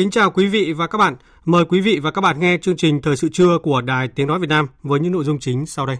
[0.00, 1.16] Kính chào quý vị và các bạn.
[1.44, 4.26] Mời quý vị và các bạn nghe chương trình Thời sự trưa của Đài Tiếng
[4.26, 5.96] Nói Việt Nam với những nội dung chính sau đây.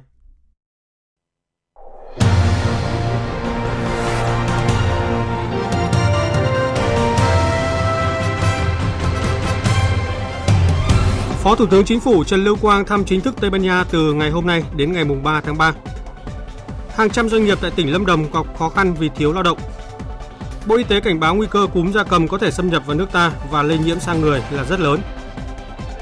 [11.42, 14.12] Phó Thủ tướng Chính phủ Trần Lưu Quang thăm chính thức Tây Ban Nha từ
[14.12, 15.74] ngày hôm nay đến ngày 3 tháng 3.
[16.90, 19.58] Hàng trăm doanh nghiệp tại tỉnh Lâm Đồng gặp khó khăn vì thiếu lao động
[20.70, 22.96] Bộ Y tế cảnh báo nguy cơ cúm gia cầm có thể xâm nhập vào
[22.96, 25.00] nước ta và lây nhiễm sang người là rất lớn.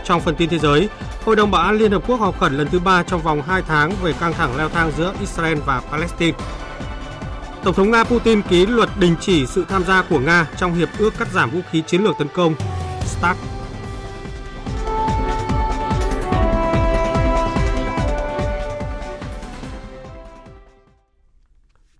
[0.05, 0.89] Trong phần tin thế giới,
[1.25, 3.63] Hội đồng Bảo an Liên Hợp Quốc họp khẩn lần thứ ba trong vòng 2
[3.63, 6.39] tháng về căng thẳng leo thang giữa Israel và Palestine.
[7.65, 10.89] Tổng thống Nga Putin ký luật đình chỉ sự tham gia của Nga trong hiệp
[10.99, 12.55] ước cắt giảm vũ khí chiến lược tấn công
[13.05, 13.39] START.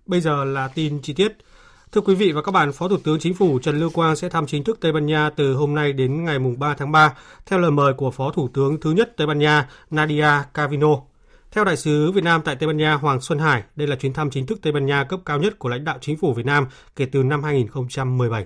[0.05, 1.37] Bây giờ là tin chi tiết.
[1.91, 4.29] Thưa quý vị và các bạn, Phó Thủ tướng Chính phủ Trần Lưu Quang sẽ
[4.29, 7.13] thăm chính thức Tây Ban Nha từ hôm nay đến ngày 3 tháng 3,
[7.45, 10.87] theo lời mời của Phó Thủ tướng thứ nhất Tây Ban Nha Nadia Cavino.
[11.51, 14.13] Theo đại sứ Việt Nam tại Tây Ban Nha Hoàng Xuân Hải, đây là chuyến
[14.13, 16.45] thăm chính thức Tây Ban Nha cấp cao nhất của lãnh đạo chính phủ Việt
[16.45, 18.45] Nam kể từ năm 2017.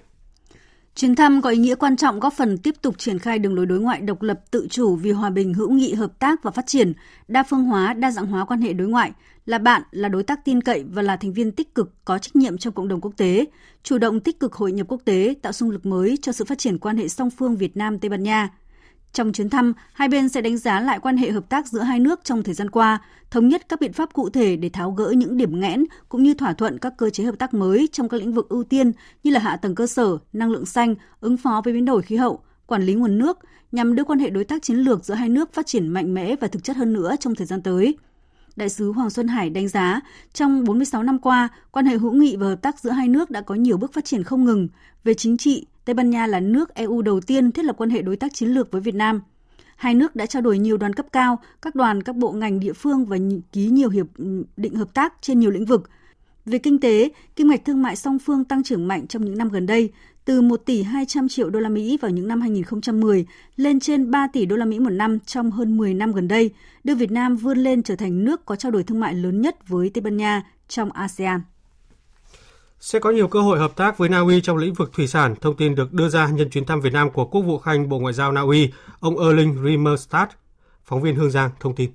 [0.96, 3.66] Chuyến thăm có ý nghĩa quan trọng góp phần tiếp tục triển khai đường lối
[3.66, 6.68] đối ngoại độc lập tự chủ vì hòa bình, hữu nghị, hợp tác và phát
[6.68, 6.94] triển,
[7.28, 9.12] đa phương hóa, đa dạng hóa quan hệ đối ngoại,
[9.46, 12.36] là bạn, là đối tác tin cậy và là thành viên tích cực có trách
[12.36, 13.46] nhiệm trong cộng đồng quốc tế,
[13.84, 16.58] chủ động tích cực hội nhập quốc tế, tạo xung lực mới cho sự phát
[16.58, 18.50] triển quan hệ song phương Việt Nam Tây Ban Nha.
[19.14, 22.00] Trong chuyến thăm, hai bên sẽ đánh giá lại quan hệ hợp tác giữa hai
[22.00, 23.02] nước trong thời gian qua,
[23.32, 26.34] thống nhất các biện pháp cụ thể để tháo gỡ những điểm nghẽn cũng như
[26.34, 28.92] thỏa thuận các cơ chế hợp tác mới trong các lĩnh vực ưu tiên
[29.24, 32.16] như là hạ tầng cơ sở, năng lượng xanh, ứng phó với biến đổi khí
[32.16, 33.40] hậu, quản lý nguồn nước
[33.72, 36.36] nhằm đưa quan hệ đối tác chiến lược giữa hai nước phát triển mạnh mẽ
[36.36, 37.98] và thực chất hơn nữa trong thời gian tới.
[38.56, 40.02] Đại sứ Hoàng Xuân Hải đánh giá,
[40.34, 43.42] trong 46 năm qua, quan hệ hữu nghị và hợp tác giữa hai nước đã
[43.42, 44.68] có nhiều bước phát triển không ngừng.
[45.04, 48.02] Về chính trị, Tây Ban Nha là nước EU đầu tiên thiết lập quan hệ
[48.02, 49.22] đối tác chiến lược với Việt Nam.
[49.76, 52.74] Hai nước đã trao đổi nhiều đoàn cấp cao, các đoàn, các bộ ngành địa
[52.74, 53.18] phương và
[53.52, 54.06] ký nhiều hiệp
[54.58, 55.90] định hợp tác trên nhiều lĩnh vực.
[56.46, 59.50] Về kinh tế, kim ngạch thương mại song phương tăng trưởng mạnh trong những năm
[59.50, 59.92] gần đây,
[60.26, 64.28] từ 1 tỷ 200 triệu đô la Mỹ vào những năm 2010 lên trên 3
[64.28, 66.52] tỷ đô la Mỹ một năm trong hơn 10 năm gần đây,
[66.84, 69.68] đưa Việt Nam vươn lên trở thành nước có trao đổi thương mại lớn nhất
[69.68, 71.42] với Tây Ban Nha trong ASEAN.
[72.84, 75.36] Sẽ có nhiều cơ hội hợp tác với Na Uy trong lĩnh vực thủy sản,
[75.42, 78.00] thông tin được đưa ra nhân chuyến thăm Việt Nam của Quốc vụ Khanh Bộ
[78.00, 80.30] Ngoại giao Na Uy, ông Erling Rimmerstad.
[80.84, 81.92] Phóng viên Hương Giang thông tin.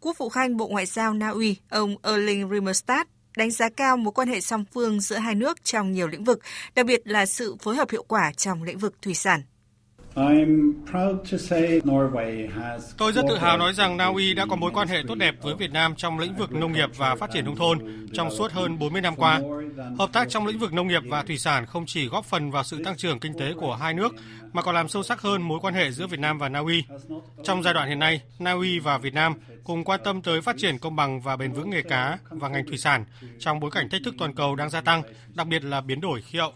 [0.00, 3.06] Quốc vụ Khanh Bộ Ngoại giao Na Uy, ông Erling Rimmerstad
[3.36, 6.38] đánh giá cao mối quan hệ song phương giữa hai nước trong nhiều lĩnh vực,
[6.74, 9.42] đặc biệt là sự phối hợp hiệu quả trong lĩnh vực thủy sản.
[12.96, 15.34] Tôi rất tự hào nói rằng Na Uy đã có mối quan hệ tốt đẹp
[15.42, 18.52] với Việt Nam trong lĩnh vực nông nghiệp và phát triển nông thôn trong suốt
[18.52, 19.40] hơn 40 năm qua.
[19.98, 22.64] Hợp tác trong lĩnh vực nông nghiệp và thủy sản không chỉ góp phần vào
[22.64, 24.14] sự tăng trưởng kinh tế của hai nước
[24.52, 26.84] mà còn làm sâu sắc hơn mối quan hệ giữa Việt Nam và Na Uy.
[27.44, 29.34] Trong giai đoạn hiện nay, Na Uy và Việt Nam
[29.64, 32.66] cùng quan tâm tới phát triển công bằng và bền vững nghề cá và ngành
[32.66, 33.04] thủy sản
[33.38, 35.02] trong bối cảnh thách thức toàn cầu đang gia tăng,
[35.34, 36.52] đặc biệt là biến đổi khí hậu.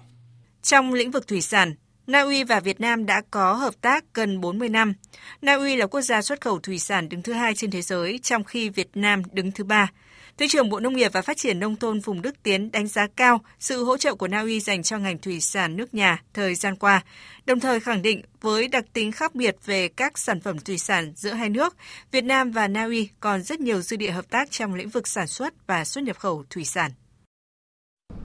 [0.62, 1.75] Trong lĩnh vực thủy sản,
[2.06, 4.94] Na Uy và Việt Nam đã có hợp tác gần 40 năm.
[5.43, 8.20] Na Uy là quốc gia xuất khẩu thủy sản đứng thứ hai trên thế giới,
[8.22, 9.90] trong khi Việt Nam đứng thứ ba.
[10.38, 13.06] Thứ trưởng Bộ Nông nghiệp và Phát triển Nông thôn Phùng Đức Tiến đánh giá
[13.16, 16.54] cao sự hỗ trợ của Na Uy dành cho ngành thủy sản nước nhà thời
[16.54, 17.04] gian qua,
[17.46, 21.12] đồng thời khẳng định với đặc tính khác biệt về các sản phẩm thủy sản
[21.16, 21.76] giữa hai nước,
[22.10, 25.08] Việt Nam và Na Uy còn rất nhiều dư địa hợp tác trong lĩnh vực
[25.08, 26.90] sản xuất và xuất nhập khẩu thủy sản.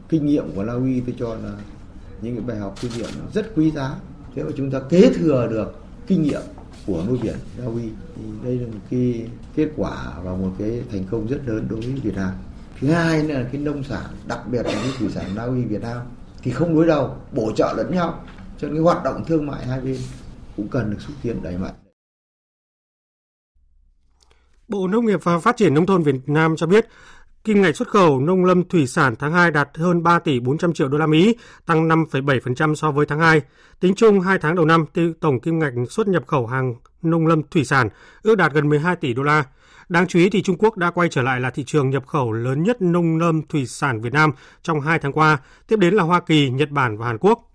[0.09, 1.57] Kinh nghiệm của Na Uy tôi cho là
[2.22, 3.96] những cái bài học kinh nghiệm rất quý giá.
[4.36, 5.74] Thế mà chúng ta kế thừa được
[6.08, 6.42] kinh nghiệm
[6.86, 10.84] của nuôi biển Na Uy thì đây là một cái kết quả và một cái
[10.92, 12.31] thành công rất lớn đối với Việt Nam.
[12.80, 15.81] Thứ hai là cái nông sản, đặc biệt là cái thủy sản Na Uy Việt
[15.81, 16.02] Nam
[16.42, 18.24] thì không đối đầu, bổ trợ lẫn nhau.
[18.60, 19.98] Cho cái hoạt động thương mại hai bên
[20.58, 21.74] cũng cần được xúc tiến đẩy mạnh.
[24.68, 26.88] Bộ Nông nghiệp và Phát triển Nông thôn Việt Nam cho biết
[27.48, 30.74] Kim ngạch xuất khẩu nông lâm thủy sản tháng 2 đạt hơn 3 tỷ 400
[30.74, 31.36] triệu đô la Mỹ,
[31.66, 33.42] tăng 5,7% so với tháng 2.
[33.80, 34.86] Tính chung 2 tháng đầu năm,
[35.22, 37.90] tổng kim ngạch xuất nhập khẩu hàng nông lâm thủy sản
[38.22, 39.44] ước đạt gần 12 tỷ đô la.
[39.90, 42.32] Đáng chú ý thì Trung Quốc đã quay trở lại là thị trường nhập khẩu
[42.32, 46.04] lớn nhất nông lâm thủy sản Việt Nam trong 2 tháng qua, tiếp đến là
[46.04, 47.47] Hoa Kỳ, Nhật Bản và Hàn Quốc.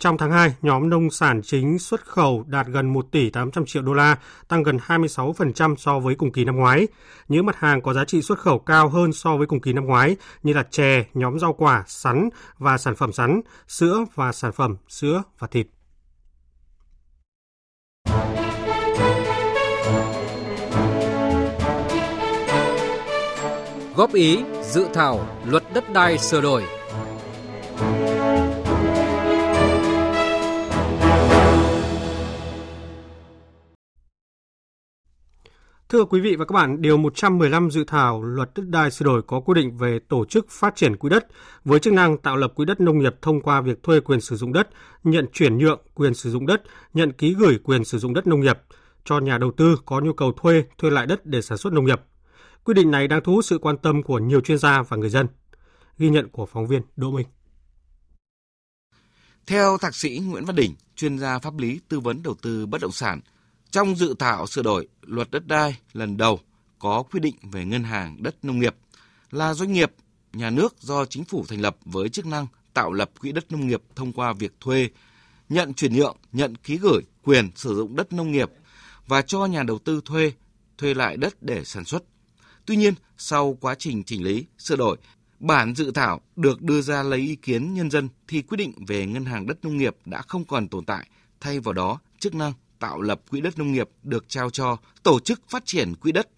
[0.00, 3.82] Trong tháng 2, nhóm nông sản chính xuất khẩu đạt gần 1 tỷ 800 triệu
[3.82, 4.16] đô la,
[4.48, 6.88] tăng gần 26% so với cùng kỳ năm ngoái.
[7.28, 9.84] Những mặt hàng có giá trị xuất khẩu cao hơn so với cùng kỳ năm
[9.84, 14.52] ngoái như là chè, nhóm rau quả, sắn và sản phẩm sắn, sữa và sản
[14.52, 15.66] phẩm sữa và thịt.
[23.96, 26.79] Góp ý dự thảo luật đất đai sửa đổi
[35.90, 39.22] Thưa quý vị và các bạn, Điều 115 dự thảo luật đất đai sửa đổi
[39.22, 41.26] có quy định về tổ chức phát triển quỹ đất
[41.64, 44.36] với chức năng tạo lập quỹ đất nông nghiệp thông qua việc thuê quyền sử
[44.36, 44.68] dụng đất,
[45.04, 46.62] nhận chuyển nhượng quyền sử dụng đất,
[46.94, 48.58] nhận ký gửi quyền sử dụng đất nông nghiệp
[49.04, 51.84] cho nhà đầu tư có nhu cầu thuê, thuê lại đất để sản xuất nông
[51.84, 52.00] nghiệp.
[52.64, 55.10] Quy định này đang thu hút sự quan tâm của nhiều chuyên gia và người
[55.10, 55.26] dân.
[55.98, 57.26] Ghi nhận của phóng viên Đỗ Minh.
[59.46, 62.80] Theo thạc sĩ Nguyễn Văn Đỉnh, chuyên gia pháp lý tư vấn đầu tư bất
[62.80, 63.20] động sản,
[63.70, 66.40] trong dự thảo sửa đổi luật đất đai lần đầu
[66.78, 68.76] có quy định về ngân hàng đất nông nghiệp
[69.30, 69.92] là doanh nghiệp
[70.32, 73.66] nhà nước do chính phủ thành lập với chức năng tạo lập quỹ đất nông
[73.66, 74.88] nghiệp thông qua việc thuê,
[75.48, 78.50] nhận chuyển nhượng, nhận ký gửi quyền sử dụng đất nông nghiệp
[79.06, 80.32] và cho nhà đầu tư thuê,
[80.78, 82.02] thuê lại đất để sản xuất.
[82.66, 84.96] Tuy nhiên, sau quá trình chỉnh lý, sửa đổi,
[85.40, 89.06] bản dự thảo được đưa ra lấy ý kiến nhân dân thì quy định về
[89.06, 91.06] ngân hàng đất nông nghiệp đã không còn tồn tại,
[91.40, 95.20] thay vào đó chức năng tạo lập quỹ đất nông nghiệp được trao cho tổ
[95.20, 96.28] chức phát triển quỹ đất.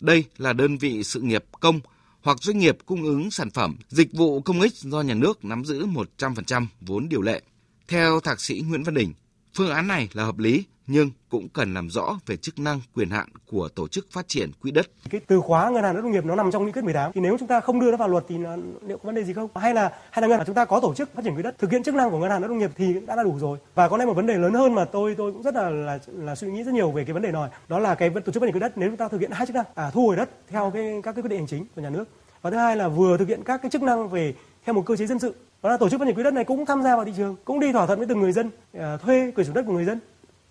[0.00, 1.80] Đây là đơn vị sự nghiệp công
[2.20, 5.64] hoặc doanh nghiệp cung ứng sản phẩm, dịch vụ công ích do nhà nước nắm
[5.64, 5.86] giữ
[6.18, 7.42] 100% vốn điều lệ.
[7.88, 9.14] Theo thạc sĩ Nguyễn Văn Đình,
[9.58, 13.10] phương án này là hợp lý nhưng cũng cần làm rõ về chức năng quyền
[13.10, 14.86] hạn của tổ chức phát triển quỹ đất.
[15.10, 17.20] Cái từ khóa ngân hàng đất nông nghiệp nó nằm trong nghị quyết 18 thì
[17.20, 18.56] nếu chúng ta không đưa nó vào luật thì nó,
[18.86, 19.48] liệu có vấn đề gì không?
[19.54, 21.58] Hay là hay là ngân hàng chúng ta có tổ chức phát triển quỹ đất
[21.58, 23.58] thực hiện chức năng của ngân hàng đất nông nghiệp thì đã là đủ rồi.
[23.74, 25.98] Và có lẽ một vấn đề lớn hơn mà tôi tôi cũng rất là là,
[26.06, 28.34] là suy nghĩ rất nhiều về cái vấn đề này đó là cái tổ chức
[28.34, 30.16] phát triển quỹ đất nếu chúng ta thực hiện hai chức năng à, thu hồi
[30.16, 32.04] đất theo cái các cái quyết định hành chính của nhà nước
[32.42, 34.34] và thứ hai là vừa thực hiện các cái chức năng về
[34.64, 36.44] theo một cơ chế dân sự đó là tổ chức phát triển quỹ đất này
[36.44, 38.96] cũng tham gia vào thị trường cũng đi thỏa thuận với từng người dân à,
[38.96, 40.00] thuê quyền sử dụng đất của người dân.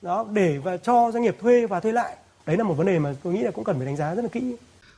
[0.01, 2.18] Đó để và cho doanh nghiệp thuê và thuê lại.
[2.45, 4.21] Đấy là một vấn đề mà tôi nghĩ là cũng cần phải đánh giá rất
[4.21, 4.56] là kỹ.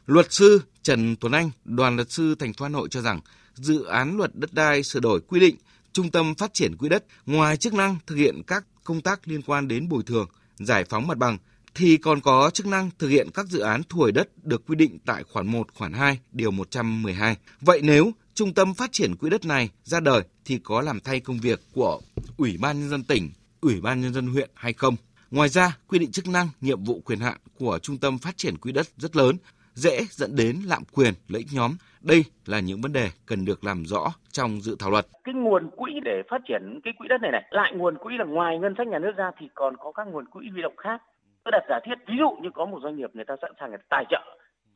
[0.08, 3.20] Luật sư Trần Tuấn Anh đoàn luật sư thành phố Hà Nội cho rằng
[3.54, 5.56] dự án luật đất đai sửa đổi quy định
[5.94, 9.42] trung tâm phát triển quỹ đất ngoài chức năng thực hiện các công tác liên
[9.42, 10.28] quan đến bồi thường
[10.60, 11.38] giải phóng mặt bằng
[11.76, 14.76] thì còn có chức năng thực hiện các dự án thu hồi đất được quy
[14.76, 17.38] định tại khoản 1, khoản 2, điều 112.
[17.62, 21.20] Vậy nếu trung tâm phát triển quỹ đất này ra đời thì có làm thay
[21.20, 22.00] công việc của
[22.38, 23.30] Ủy ban nhân dân tỉnh
[23.62, 24.96] Ủy ban Nhân dân huyện hay không.
[25.32, 28.58] Ngoài ra, quy định chức năng, nhiệm vụ quyền hạn của Trung tâm Phát triển
[28.58, 29.36] Quỹ đất rất lớn,
[29.74, 31.72] dễ dẫn đến lạm quyền, lợi ích nhóm.
[32.02, 35.06] Đây là những vấn đề cần được làm rõ trong dự thảo luật.
[35.24, 38.26] Cái nguồn quỹ để phát triển cái quỹ đất này này, lại nguồn quỹ là
[38.26, 41.02] ngoài ngân sách nhà nước ra thì còn có các nguồn quỹ huy động khác.
[41.44, 43.70] Tôi đặt giả thiết ví dụ như có một doanh nghiệp người ta sẵn sàng
[43.70, 44.22] người ta tài trợ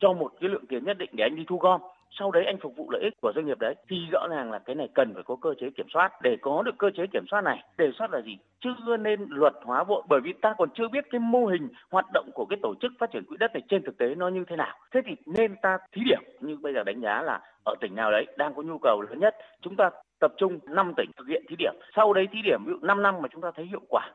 [0.00, 1.80] cho một cái lượng tiền nhất định để anh đi thu gom
[2.18, 3.74] sau đấy anh phục vụ lợi ích của doanh nghiệp đấy.
[3.88, 6.12] Thì rõ ràng là cái này cần phải có cơ chế kiểm soát.
[6.22, 8.38] Để có được cơ chế kiểm soát này, đề xuất là gì?
[8.60, 12.06] Chưa nên luật hóa vội, bởi vì ta còn chưa biết cái mô hình hoạt
[12.12, 14.44] động của cái tổ chức phát triển quỹ đất này trên thực tế nó như
[14.48, 14.78] thế nào.
[14.92, 16.20] Thế thì nên ta thí điểm.
[16.40, 19.18] Như bây giờ đánh giá là ở tỉnh nào đấy đang có nhu cầu lớn
[19.18, 19.90] nhất, chúng ta
[20.20, 21.74] tập trung 5 tỉnh thực hiện thí điểm.
[21.96, 24.10] Sau đấy thí điểm, ví dụ 5 năm mà chúng ta thấy hiệu quả.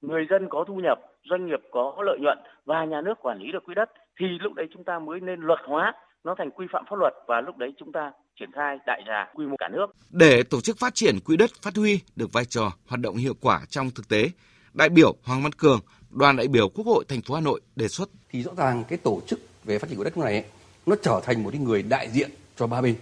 [0.00, 0.98] Người dân có thu nhập,
[1.30, 4.54] doanh nghiệp có lợi nhuận và nhà nước quản lý được quỹ đất, thì lúc
[4.54, 5.92] đấy chúng ta mới nên luật hóa
[6.24, 9.32] nó thành quy phạm pháp luật và lúc đấy chúng ta triển khai đại trà
[9.34, 9.86] quy mô cả nước.
[10.10, 13.34] Để tổ chức phát triển quỹ đất phát huy được vai trò hoạt động hiệu
[13.40, 14.30] quả trong thực tế,
[14.74, 17.88] đại biểu Hoàng Văn Cường, đoàn đại biểu Quốc hội thành phố Hà Nội đề
[17.88, 20.44] xuất thì rõ ràng cái tổ chức về phát triển quỹ đất này ấy,
[20.86, 22.94] nó trở thành một cái người đại diện cho ba bên.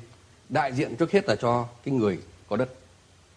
[0.48, 2.18] Đại diện trước hết là cho cái người
[2.48, 2.68] có đất.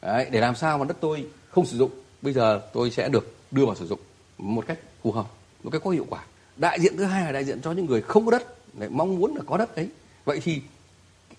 [0.02, 3.34] Đấy, để làm sao mà đất tôi không sử dụng, bây giờ tôi sẽ được
[3.52, 4.00] đưa vào sử dụng
[4.38, 5.26] một cách phù hợp,
[5.64, 6.24] một cách có hiệu quả.
[6.56, 9.16] Đại diện thứ hai là đại diện cho những người không có đất lại mong
[9.16, 9.90] muốn là có đất đấy
[10.26, 10.62] vậy thì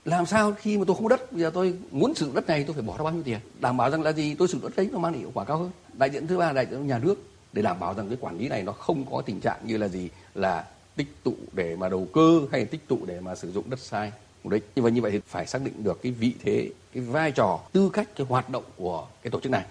[0.04, 2.46] làm sao khi mà tôi không có đất, bây giờ tôi muốn sử dụng đất
[2.46, 3.38] này, tôi phải bỏ ra bao nhiêu tiền?
[3.60, 4.34] Đảm bảo rằng là gì?
[4.34, 5.70] Tôi sử dụng đất đấy nó mang lại hiệu quả cao hơn.
[5.92, 7.14] Đại diện thứ ba là đại diện nhà nước
[7.52, 9.88] để đảm bảo rằng cái quản lý này nó không có tình trạng như là
[9.88, 10.08] gì?
[10.34, 10.64] Là
[10.96, 14.12] tích tụ để mà đầu cơ hay tích tụ để mà sử dụng đất sai.
[14.44, 17.02] Mục đích như vậy như vậy thì phải xác định được cái vị thế, cái
[17.02, 19.64] vai trò, tư cách, cái hoạt động của cái tổ chức này.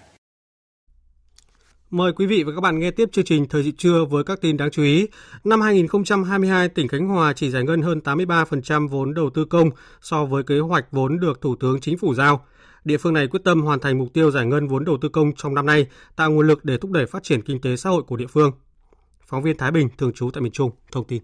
[1.90, 4.40] Mời quý vị và các bạn nghe tiếp chương trình Thời sự trưa với các
[4.40, 5.08] tin đáng chú ý.
[5.44, 9.70] Năm 2022, tỉnh Khánh Hòa chỉ giải ngân hơn 83% vốn đầu tư công
[10.00, 12.46] so với kế hoạch vốn được Thủ tướng Chính phủ giao.
[12.84, 15.32] Địa phương này quyết tâm hoàn thành mục tiêu giải ngân vốn đầu tư công
[15.36, 18.02] trong năm nay, tạo nguồn lực để thúc đẩy phát triển kinh tế xã hội
[18.02, 18.52] của địa phương.
[19.26, 21.22] Phóng viên Thái Bình, thường trú tại miền Trung, thông tin.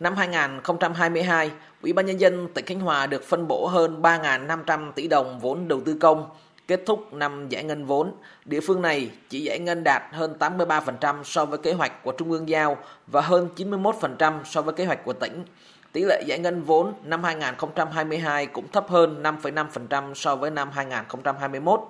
[0.00, 1.50] Năm 2022,
[1.82, 5.68] Ủy ban Nhân dân tỉnh Khánh Hòa được phân bổ hơn 3.500 tỷ đồng vốn
[5.68, 6.26] đầu tư công.
[6.68, 8.12] Kết thúc năm giải ngân vốn,
[8.44, 12.30] địa phương này chỉ giải ngân đạt hơn 83% so với kế hoạch của Trung
[12.30, 15.44] ương giao và hơn 91% so với kế hoạch của tỉnh.
[15.92, 21.80] Tỷ lệ giải ngân vốn năm 2022 cũng thấp hơn 5,5% so với năm 2021.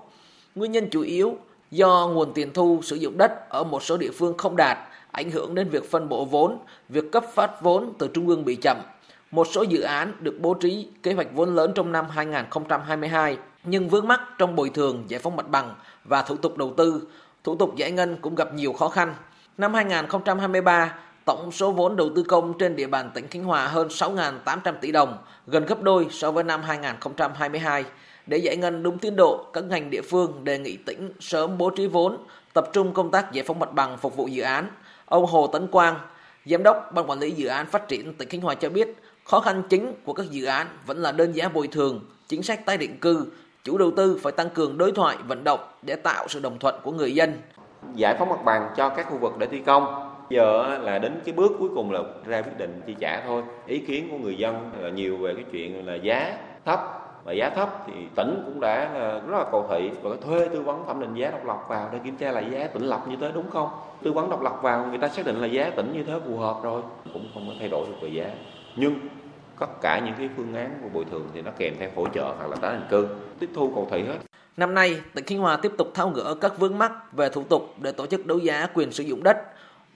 [0.54, 1.36] Nguyên nhân chủ yếu
[1.70, 4.78] do nguồn tiền thu sử dụng đất ở một số địa phương không đạt,
[5.12, 8.56] ảnh hưởng đến việc phân bổ vốn, việc cấp phát vốn từ trung ương bị
[8.56, 8.76] chậm.
[9.30, 13.88] Một số dự án được bố trí kế hoạch vốn lớn trong năm 2022 nhưng
[13.88, 17.02] vướng mắc trong bồi thường, giải phóng mặt bằng và thủ tục đầu tư,
[17.44, 19.14] thủ tục giải ngân cũng gặp nhiều khó khăn.
[19.58, 20.94] Năm 2023,
[21.24, 24.92] tổng số vốn đầu tư công trên địa bàn tỉnh Khánh Hòa hơn 6.800 tỷ
[24.92, 27.84] đồng, gần gấp đôi so với năm 2022.
[28.26, 31.70] Để giải ngân đúng tiến độ, các ngành địa phương đề nghị tỉnh sớm bố
[31.70, 32.16] trí vốn,
[32.52, 34.68] tập trung công tác giải phóng mặt bằng phục vụ dự án.
[35.06, 35.96] Ông Hồ Tấn Quang,
[36.46, 38.88] Giám đốc Ban Quản lý Dự án Phát triển tỉnh Khánh Hòa cho biết,
[39.24, 42.66] khó khăn chính của các dự án vẫn là đơn giá bồi thường, chính sách
[42.66, 43.26] tái định cư,
[43.66, 46.74] chủ đầu tư phải tăng cường đối thoại, vận động để tạo sự đồng thuận
[46.82, 47.32] của người dân.
[47.94, 50.10] Giải phóng mặt bằng cho các khu vực để thi công.
[50.30, 53.42] Giờ là đến cái bước cuối cùng là ra quyết định chi trả thôi.
[53.66, 56.80] Ý kiến của người dân là nhiều về cái chuyện là giá thấp
[57.24, 60.62] và giá thấp thì tỉnh cũng đã ờ, rất là cầu thị và thuê tư
[60.62, 63.16] vấn thẩm định giá độc lập vào để kiểm tra lại giá tỉnh lập như
[63.20, 63.68] thế đúng không
[64.02, 66.38] tư vấn độc lập vào, người ta xác định là giá tỉnh như thế phù
[66.38, 66.82] hợp rồi
[67.12, 68.30] cũng không có thay đổi được về giá
[68.76, 68.94] nhưng
[69.60, 72.34] tất cả những cái phương án của bồi thường thì nó kèm theo hỗ trợ
[72.38, 73.08] hoặc là tái định cư
[73.40, 74.16] tiếp thu cầu thị hết
[74.56, 77.74] Năm nay, tỉnh Khánh Hòa tiếp tục tháo gỡ các vướng mắc về thủ tục
[77.80, 79.36] để tổ chức đấu giá quyền sử dụng đất,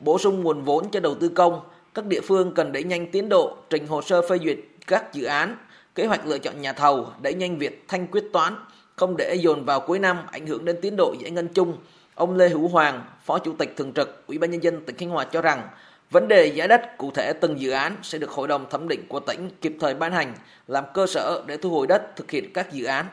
[0.00, 1.60] bổ sung nguồn vốn cho đầu tư công.
[1.94, 5.24] Các địa phương cần đẩy nhanh tiến độ trình hồ sơ phê duyệt các dự
[5.24, 5.56] án,
[5.94, 8.54] kế hoạch lựa chọn nhà thầu, đẩy nhanh việc thanh quyết toán,
[8.96, 11.76] không để dồn vào cuối năm ảnh hưởng đến tiến độ giải ngân chung.
[12.14, 15.10] Ông Lê Hữu Hoàng, Phó Chủ tịch Thường trực Ủy ban nhân dân tỉnh Khánh
[15.10, 15.68] Hòa cho rằng
[16.10, 19.00] Vấn đề giá đất cụ thể từng dự án sẽ được Hội đồng thẩm định
[19.08, 20.34] của tỉnh kịp thời ban hành
[20.66, 23.06] làm cơ sở để thu hồi đất thực hiện các dự án.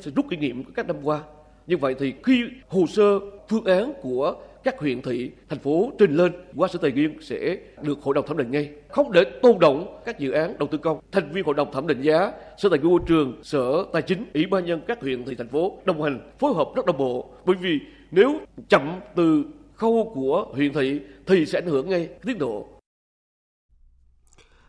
[0.00, 1.20] Sẽ rút kinh nghiệm các năm qua.
[1.66, 3.18] Như vậy thì khi hồ sơ
[3.48, 7.56] phương án của các huyện thị, thành phố trình lên qua sở tài nguyên sẽ
[7.82, 8.70] được hội đồng thẩm định ngay.
[8.88, 11.00] Không để tôn động các dự án đầu tư công.
[11.12, 14.24] Thành viên hội đồng thẩm định giá, sở tài nguyên môi trường, sở tài chính,
[14.34, 17.30] ủy ban nhân các huyện thị thành phố đồng hành phối hợp rất đồng bộ.
[17.44, 17.78] Bởi vì
[18.10, 19.44] nếu chậm từ
[19.74, 21.00] khâu của huyện thị
[21.30, 22.68] thì sẽ ảnh hưởng ngay tiến độ.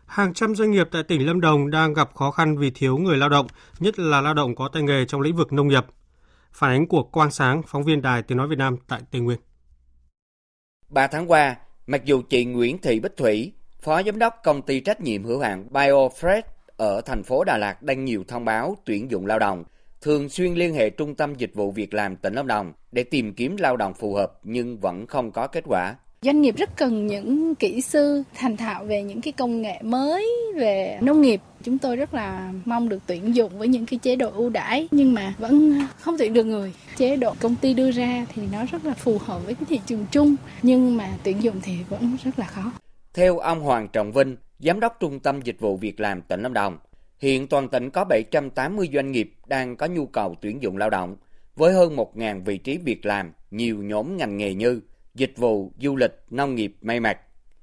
[0.06, 3.16] Hàng trăm doanh nghiệp tại tỉnh Lâm Đồng đang gặp khó khăn vì thiếu người
[3.16, 3.46] lao động,
[3.80, 5.84] nhất là lao động có tay nghề trong lĩnh vực nông nghiệp.
[6.52, 9.38] Phản ánh của Quang Sáng, phóng viên Đài Tiếng Nói Việt Nam tại Tây Nguyên.
[10.88, 14.80] 3 tháng qua, mặc dù chị Nguyễn Thị Bích Thủy, Phó Giám đốc Công ty
[14.80, 16.42] trách nhiệm hữu hạn BioFresh
[16.76, 19.64] ở thành phố Đà Lạt đăng nhiều thông báo tuyển dụng lao động,
[20.00, 23.34] thường xuyên liên hệ Trung tâm Dịch vụ Việc làm tỉnh Lâm Đồng để tìm
[23.34, 25.94] kiếm lao động phù hợp nhưng vẫn không có kết quả.
[26.24, 30.30] Doanh nghiệp rất cần những kỹ sư thành thạo về những cái công nghệ mới
[30.56, 31.40] về nông nghiệp.
[31.62, 34.88] Chúng tôi rất là mong được tuyển dụng với những cái chế độ ưu đãi
[34.90, 36.72] nhưng mà vẫn không tuyển được người.
[36.96, 39.80] Chế độ công ty đưa ra thì nó rất là phù hợp với cái thị
[39.86, 42.72] trường chung nhưng mà tuyển dụng thì vẫn rất là khó.
[43.14, 46.52] Theo ông Hoàng Trọng Vinh, Giám đốc Trung tâm Dịch vụ Việc làm tỉnh Lâm
[46.52, 46.78] Đồng,
[47.18, 51.16] hiện toàn tỉnh có 780 doanh nghiệp đang có nhu cầu tuyển dụng lao động
[51.56, 54.80] với hơn 1.000 vị trí việc làm, nhiều nhóm ngành nghề như
[55.14, 57.18] dịch vụ, du lịch, nông nghiệp, may mặc.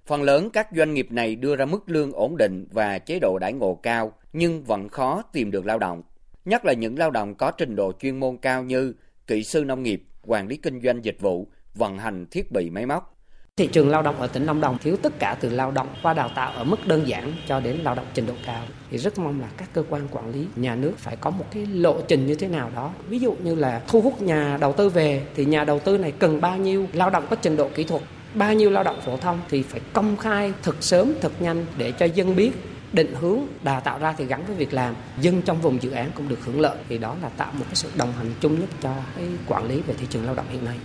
[0.06, 3.38] Phần lớn các doanh nghiệp này đưa ra mức lương ổn định và chế độ
[3.40, 6.04] đãi ngộ cao nhưng vẫn khó tìm được lao động.
[6.46, 8.94] Nhất là những lao động có trình độ chuyên môn cao như
[9.28, 12.86] kỹ sư nông nghiệp, quản lý kinh doanh dịch vụ, vận hành thiết bị máy
[12.86, 13.19] móc.
[13.60, 16.14] Thị trường lao động ở tỉnh Lâm Đồng thiếu tất cả từ lao động qua
[16.14, 18.62] đào tạo ở mức đơn giản cho đến lao động trình độ cao.
[18.92, 21.66] Thì rất mong là các cơ quan quản lý nhà nước phải có một cái
[21.66, 22.92] lộ trình như thế nào đó.
[23.10, 26.12] Ví dụ như là thu hút nhà đầu tư về thì nhà đầu tư này
[26.12, 28.02] cần bao nhiêu lao động có trình độ kỹ thuật,
[28.34, 31.92] bao nhiêu lao động phổ thông thì phải công khai thật sớm, thật nhanh để
[31.92, 32.52] cho dân biết
[32.94, 36.12] định hướng đào tạo ra thì gắn với việc làm dân trong vùng dự án
[36.16, 38.70] cũng được hưởng lợi thì đó là tạo một cái sự đồng hành chung nhất
[38.82, 40.76] cho cái quản lý về thị trường lao động hiện nay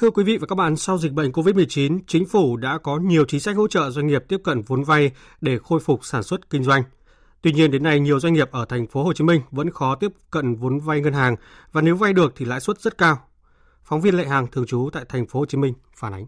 [0.00, 3.24] Thưa quý vị và các bạn, sau dịch bệnh COVID-19, chính phủ đã có nhiều
[3.28, 5.10] chính sách hỗ trợ doanh nghiệp tiếp cận vốn vay
[5.40, 6.82] để khôi phục sản xuất kinh doanh.
[7.42, 9.94] Tuy nhiên đến nay nhiều doanh nghiệp ở thành phố Hồ Chí Minh vẫn khó
[9.94, 11.36] tiếp cận vốn vay ngân hàng
[11.72, 13.18] và nếu vay được thì lãi suất rất cao.
[13.84, 16.26] Phóng viên Lệ Hàng thường trú tại thành phố Hồ Chí Minh phản ánh.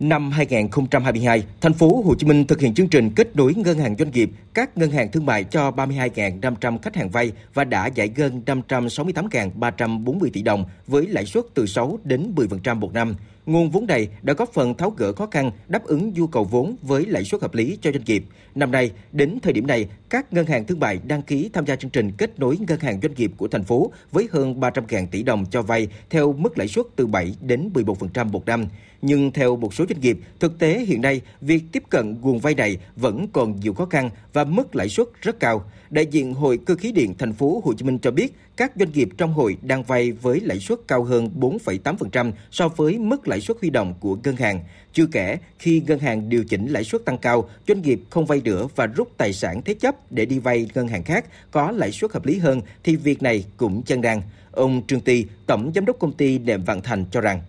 [0.00, 3.96] Năm 2022, thành phố Hồ Chí Minh thực hiện chương trình kết nối ngân hàng
[3.98, 8.08] doanh nghiệp, các ngân hàng thương mại cho 32.500 khách hàng vay và đã giải
[8.16, 13.14] ngân 568.340 tỷ đồng với lãi suất từ 6 đến 10% một năm.
[13.46, 16.76] Nguồn vốn này đã góp phần tháo gỡ khó khăn, đáp ứng nhu cầu vốn
[16.82, 18.24] với lãi suất hợp lý cho doanh nghiệp.
[18.54, 21.76] Năm nay, đến thời điểm này, các ngân hàng thương mại đăng ký tham gia
[21.76, 25.22] chương trình kết nối ngân hàng doanh nghiệp của thành phố với hơn 300.000 tỷ
[25.22, 28.66] đồng cho vay theo mức lãi suất từ 7 đến 11% một năm.
[29.02, 32.54] Nhưng theo một số doanh nghiệp, thực tế hiện nay, việc tiếp cận nguồn vay
[32.54, 35.64] này vẫn còn nhiều khó khăn và mức lãi suất rất cao.
[35.90, 38.92] Đại diện Hội Cơ khí điện thành phố Hồ Chí Minh cho biết, các doanh
[38.92, 43.40] nghiệp trong hội đang vay với lãi suất cao hơn 4,8% so với mức lãi
[43.40, 44.60] suất huy động của ngân hàng.
[44.92, 48.40] Chưa kể, khi ngân hàng điều chỉnh lãi suất tăng cao, doanh nghiệp không vay
[48.44, 51.92] nữa và rút tài sản thế chấp để đi vay ngân hàng khác có lãi
[51.92, 54.22] suất hợp lý hơn thì việc này cũng chân đang.
[54.52, 57.40] Ông Trương Ti, tổng giám đốc công ty Nệm Vạn Thành cho rằng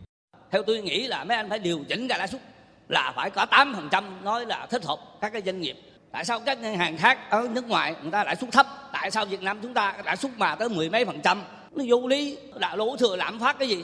[0.51, 2.41] theo tôi nghĩ là mấy anh phải điều chỉnh cái lãi suất
[2.87, 5.75] là phải có 8% nói là thích hợp các cái doanh nghiệp.
[6.11, 8.67] Tại sao các ngân hàng khác ở nước ngoài người ta lãi suất thấp?
[8.93, 11.43] Tại sao Việt Nam chúng ta lãi suất mà tới mười mấy phần trăm?
[11.75, 13.83] Nó vô lý, là lỗ thừa lạm phát cái gì?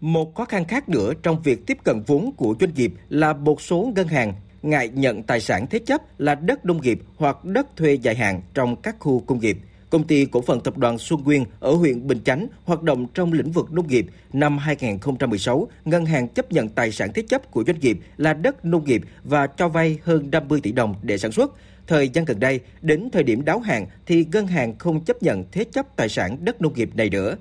[0.00, 3.60] Một khó khăn khác nữa trong việc tiếp cận vốn của doanh nghiệp là một
[3.60, 7.76] số ngân hàng ngại nhận tài sản thế chấp là đất nông nghiệp hoặc đất
[7.76, 9.56] thuê dài hạn trong các khu công nghiệp.
[9.90, 13.32] Công ty cổ phần tập đoàn Xuân Nguyên ở huyện Bình Chánh hoạt động trong
[13.32, 14.06] lĩnh vực nông nghiệp.
[14.32, 18.64] Năm 2016, ngân hàng chấp nhận tài sản thế chấp của doanh nghiệp là đất
[18.64, 21.52] nông nghiệp và cho vay hơn 50 tỷ đồng để sản xuất.
[21.86, 25.44] Thời gian gần đây, đến thời điểm đáo hạn thì ngân hàng không chấp nhận
[25.52, 27.36] thế chấp tài sản đất nông nghiệp này nữa.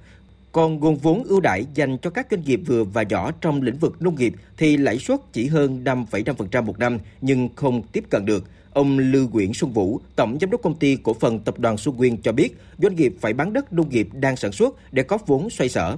[0.52, 3.78] Còn nguồn vốn ưu đãi dành cho các doanh nghiệp vừa và nhỏ trong lĩnh
[3.78, 8.26] vực nông nghiệp thì lãi suất chỉ hơn 5,5% một năm nhưng không tiếp cận
[8.26, 8.44] được.
[8.76, 11.98] Ông Lưu Nguyễn Xuân Vũ, Tổng Giám đốc Công ty Cổ phần Tập đoàn Xuân
[11.98, 15.18] Nguyên cho biết, doanh nghiệp phải bán đất nông nghiệp đang sản xuất để có
[15.26, 15.98] vốn xoay sở.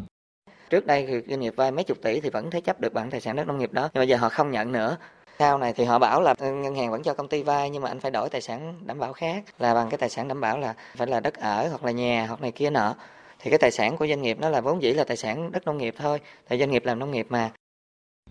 [0.70, 3.10] Trước đây thì doanh nghiệp vay mấy chục tỷ thì vẫn thế chấp được bằng
[3.12, 4.98] tài sản đất nông nghiệp đó, nhưng bây giờ họ không nhận nữa.
[5.40, 7.82] Sau này thì họ bảo là ừ, ngân hàng vẫn cho công ty vay nhưng
[7.82, 10.42] mà anh phải đổi tài sản đảm bảo khác là bằng cái tài sản đảm
[10.42, 12.96] bảo là phải là đất ở hoặc là nhà hoặc này kia nọ
[13.40, 15.66] thì cái tài sản của doanh nghiệp nó là vốn dĩ là tài sản đất
[15.66, 17.52] nông nghiệp thôi tại doanh nghiệp làm nông nghiệp mà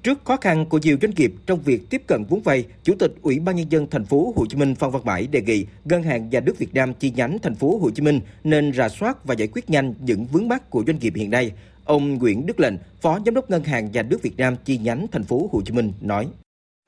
[0.03, 3.13] Trước khó khăn của nhiều doanh nghiệp trong việc tiếp cận vốn vay, Chủ tịch
[3.23, 6.03] Ủy ban nhân dân thành phố Hồ Chí Minh Phan Văn Mãi đề nghị Ngân
[6.03, 9.25] hàng Nhà nước Việt Nam chi nhánh thành phố Hồ Chí Minh nên rà soát
[9.25, 11.53] và giải quyết nhanh những vướng mắc của doanh nghiệp hiện nay.
[11.85, 15.07] Ông Nguyễn Đức Lệnh, Phó Giám đốc Ngân hàng Nhà nước Việt Nam chi nhánh
[15.13, 16.29] thành phố Hồ Chí Minh nói: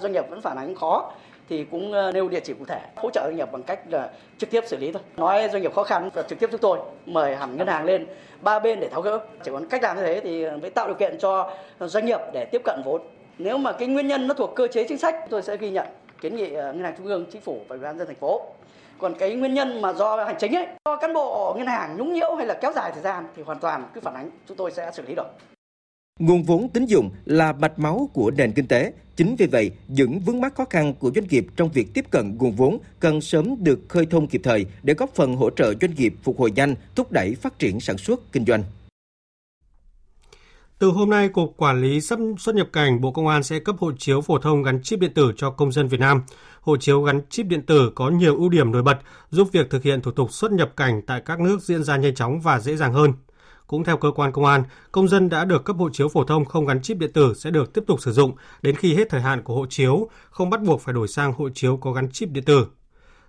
[0.02, 1.12] Doanh nghiệp vẫn phản ánh khó
[1.48, 4.10] thì cũng ờ, nêu địa chỉ cụ thể, hỗ trợ doanh nghiệp bằng cách là
[4.38, 5.02] trực tiếp xử lý thôi.
[5.16, 8.06] Nói doanh nghiệp khó khăn và trực tiếp chúng tôi, mời hẳn ngân hàng lên
[8.40, 9.20] ba bên để tháo gỡ.
[9.44, 12.44] Chỉ còn cách làm như thế thì mới tạo điều kiện cho doanh nghiệp để
[12.44, 13.02] tiếp cận vốn.
[13.38, 15.86] Nếu mà cái nguyên nhân nó thuộc cơ chế chính sách, tôi sẽ ghi nhận,
[16.20, 18.42] kiến nghị ờ, ngân hàng trung ương, chính phủ và ủy ban dân thành phố.
[18.98, 22.12] Còn cái nguyên nhân mà do hành chính ấy, do cán bộ ngân hàng nhũng
[22.12, 24.70] nhiễu hay là kéo dài thời gian thì hoàn toàn cứ phản ánh, chúng tôi
[24.70, 25.26] sẽ xử lý được.
[26.18, 28.92] Nguồn vốn tín dụng là mạch máu của nền kinh tế.
[29.16, 32.36] Chính vì vậy, những vướng mắc khó khăn của doanh nghiệp trong việc tiếp cận
[32.38, 35.94] nguồn vốn cần sớm được khơi thông kịp thời để góp phần hỗ trợ doanh
[35.94, 38.62] nghiệp phục hồi nhanh, thúc đẩy phát triển sản xuất, kinh doanh.
[40.78, 42.00] Từ hôm nay, Cục Quản lý
[42.38, 45.14] xuất nhập cảnh Bộ Công an sẽ cấp hộ chiếu phổ thông gắn chip điện
[45.14, 46.22] tử cho công dân Việt Nam.
[46.60, 48.98] Hộ chiếu gắn chip điện tử có nhiều ưu điểm nổi bật,
[49.30, 52.14] giúp việc thực hiện thủ tục xuất nhập cảnh tại các nước diễn ra nhanh
[52.14, 53.12] chóng và dễ dàng hơn.
[53.68, 56.44] Cũng theo cơ quan công an, công dân đã được cấp hộ chiếu phổ thông
[56.44, 59.20] không gắn chip điện tử sẽ được tiếp tục sử dụng đến khi hết thời
[59.20, 62.28] hạn của hộ chiếu, không bắt buộc phải đổi sang hộ chiếu có gắn chip
[62.30, 62.66] điện tử.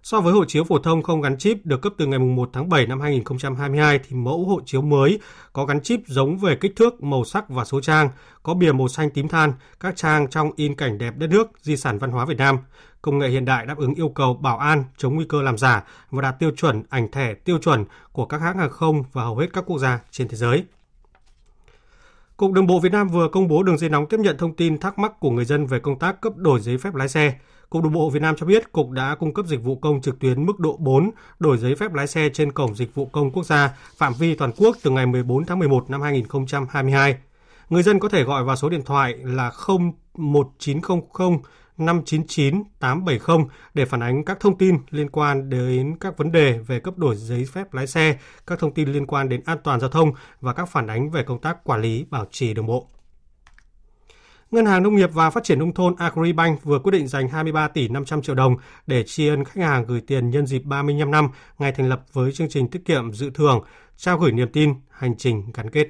[0.04, 2.70] So với hộ chiếu phổ thông không gắn chip được cấp từ ngày 1 tháng
[2.70, 5.20] 7 năm 2022 thì mẫu hộ chiếu mới
[5.54, 8.10] có gắn chip giống về kích thước, màu sắc và số trang,
[8.44, 11.78] có bìa màu xanh tím than, các trang trong in cảnh đẹp đất nước, di
[11.78, 12.58] sản văn hóa Việt Nam.
[13.02, 15.84] Công nghệ hiện đại đáp ứng yêu cầu bảo an, chống nguy cơ làm giả
[16.12, 19.38] và đạt tiêu chuẩn ảnh thẻ tiêu chuẩn của các hãng hàng không và hầu
[19.38, 20.64] hết các quốc gia trên thế giới.
[22.38, 24.78] Cục Đường bộ Việt Nam vừa công bố đường dây nóng tiếp nhận thông tin
[24.78, 27.34] thắc mắc của người dân về công tác cấp đổi giấy phép lái xe.
[27.70, 30.20] Cục Đường bộ Việt Nam cho biết cục đã cung cấp dịch vụ công trực
[30.20, 33.46] tuyến mức độ 4 đổi giấy phép lái xe trên cổng dịch vụ công quốc
[33.46, 37.18] gia phạm vi toàn quốc từ ngày 14 tháng 11 năm 2022.
[37.70, 39.52] Người dân có thể gọi vào số điện thoại là
[40.18, 41.00] 01900
[41.80, 46.80] 599 870 để phản ánh các thông tin liên quan đến các vấn đề về
[46.80, 49.90] cấp đổi giấy phép lái xe, các thông tin liên quan đến an toàn giao
[49.90, 50.12] thông
[50.42, 52.88] và các phản ánh về công tác quản lý bảo trì đường bộ.
[54.52, 57.68] Ngân hàng Nông nghiệp và Phát triển Nông thôn Agribank vừa quyết định dành 23
[57.68, 58.56] tỷ 500 triệu đồng
[58.88, 62.32] để tri ân khách hàng gửi tiền nhân dịp 35 năm ngày thành lập với
[62.32, 63.64] chương trình tiết kiệm dự thưởng,
[63.98, 65.88] trao gửi niềm tin, hành trình gắn kết.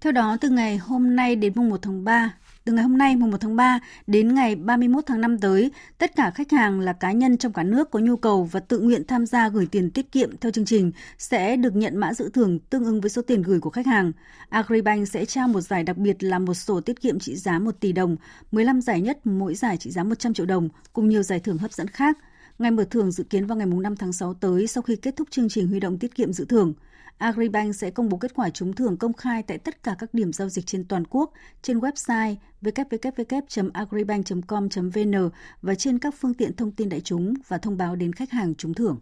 [0.00, 2.30] Theo đó, từ ngày hôm nay đến mùng 1 tháng 3,
[2.68, 6.16] từ ngày hôm nay mùng 1 tháng 3 đến ngày 31 tháng 5 tới, tất
[6.16, 9.02] cả khách hàng là cá nhân trong cả nước có nhu cầu và tự nguyện
[9.08, 12.58] tham gia gửi tiền tiết kiệm theo chương trình sẽ được nhận mã dự thưởng
[12.58, 14.12] tương ứng với số tiền gửi của khách hàng.
[14.48, 17.80] Agribank sẽ trao một giải đặc biệt là một sổ tiết kiệm trị giá 1
[17.80, 18.16] tỷ đồng,
[18.52, 21.72] 15 giải nhất mỗi giải trị giá 100 triệu đồng cùng nhiều giải thưởng hấp
[21.72, 22.18] dẫn khác.
[22.58, 25.28] Ngày mở thưởng dự kiến vào ngày 5 tháng 6 tới sau khi kết thúc
[25.30, 26.74] chương trình huy động tiết kiệm dự thưởng.
[27.18, 30.32] Agribank sẽ công bố kết quả trúng thưởng công khai tại tất cả các điểm
[30.32, 35.30] giao dịch trên toàn quốc, trên website www.agribank.com.vn
[35.62, 38.54] và trên các phương tiện thông tin đại chúng và thông báo đến khách hàng
[38.54, 38.98] trúng thưởng.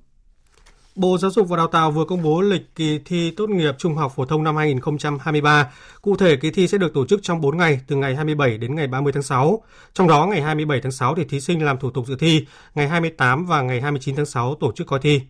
[0.97, 3.97] Bộ Giáo dục và Đào tạo vừa công bố lịch kỳ thi tốt nghiệp trung
[3.97, 5.73] học phổ thông năm 2023.
[6.03, 8.75] Cụ thể, kỳ thi sẽ được tổ chức trong 4 ngày, từ ngày 27 đến
[8.75, 9.63] ngày 30 tháng 6.
[9.95, 12.89] Trong đó, ngày 27 tháng 6 thì thí sinh làm thủ tục dự thi, ngày
[12.89, 15.21] 28 và ngày 29 tháng 6 tổ chức coi thi.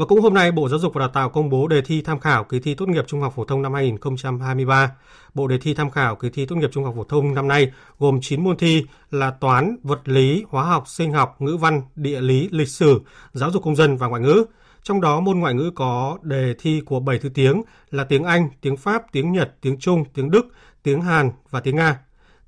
[0.00, 2.20] Và cũng hôm nay, Bộ Giáo dục và Đào tạo công bố đề thi tham
[2.20, 4.92] khảo kỳ thi tốt nghiệp trung học phổ thông năm 2023.
[5.34, 7.72] Bộ đề thi tham khảo kỳ thi tốt nghiệp trung học phổ thông năm nay
[7.98, 12.20] gồm 9 môn thi là toán, vật lý, hóa học, sinh học, ngữ văn, địa
[12.20, 13.00] lý, lịch sử,
[13.32, 14.44] giáo dục công dân và ngoại ngữ.
[14.82, 18.48] Trong đó môn ngoại ngữ có đề thi của 7 thứ tiếng là tiếng Anh,
[18.60, 20.46] tiếng Pháp, tiếng Nhật, tiếng Trung, tiếng Đức,
[20.82, 21.98] tiếng Hàn và tiếng Nga.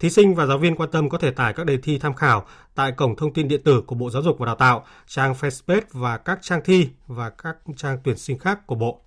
[0.02, 2.44] Thí sinh và giáo viên quan tâm có thể tải các đề thi tham khảo
[2.74, 5.80] tại cổng thông tin điện tử của Bộ Giáo dục và Đào tạo, trang Facebook
[5.92, 9.00] và các trang thi và các trang tuyển sinh khác của Bộ.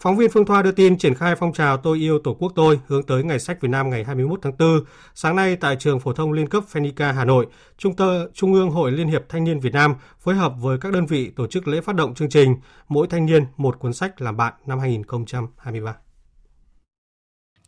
[0.00, 2.80] Phóng viên Phương Thoa đưa tin triển khai phong trào Tôi yêu Tổ quốc tôi
[2.86, 4.84] hướng tới Ngày sách Việt Nam ngày 21 tháng 4.
[5.14, 7.46] Sáng nay tại trường phổ thông liên cấp Phenica Hà Nội,
[7.78, 10.92] Trung, tơ, Trung ương Hội Liên hiệp Thanh niên Việt Nam phối hợp với các
[10.92, 12.56] đơn vị tổ chức lễ phát động chương trình
[12.88, 15.94] Mỗi thanh niên một cuốn sách làm bạn năm 2023.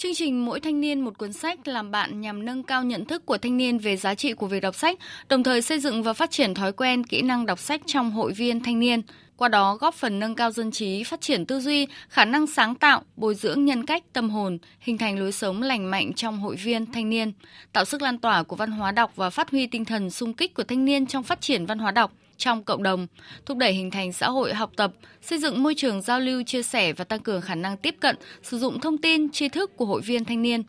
[0.02, 3.26] Chương trình Mỗi thanh niên một cuốn sách làm bạn nhằm nâng cao nhận thức
[3.26, 6.12] của thanh niên về giá trị của việc đọc sách, đồng thời xây dựng và
[6.12, 9.02] phát triển thói quen kỹ năng đọc sách trong hội viên thanh niên.
[9.36, 12.74] Qua đó góp phần nâng cao dân trí, phát triển tư duy, khả năng sáng
[12.74, 16.56] tạo, bồi dưỡng nhân cách, tâm hồn, hình thành lối sống lành mạnh trong hội
[16.56, 17.32] viên thanh niên,
[17.72, 20.54] tạo sức lan tỏa của văn hóa đọc và phát huy tinh thần sung kích
[20.54, 23.06] của thanh niên trong phát triển văn hóa đọc trong cộng đồng,
[23.46, 26.62] thúc đẩy hình thành xã hội học tập, xây dựng môi trường giao lưu chia
[26.62, 29.84] sẻ và tăng cường khả năng tiếp cận, sử dụng thông tin, tri thức của
[29.84, 30.62] hội viên thanh niên.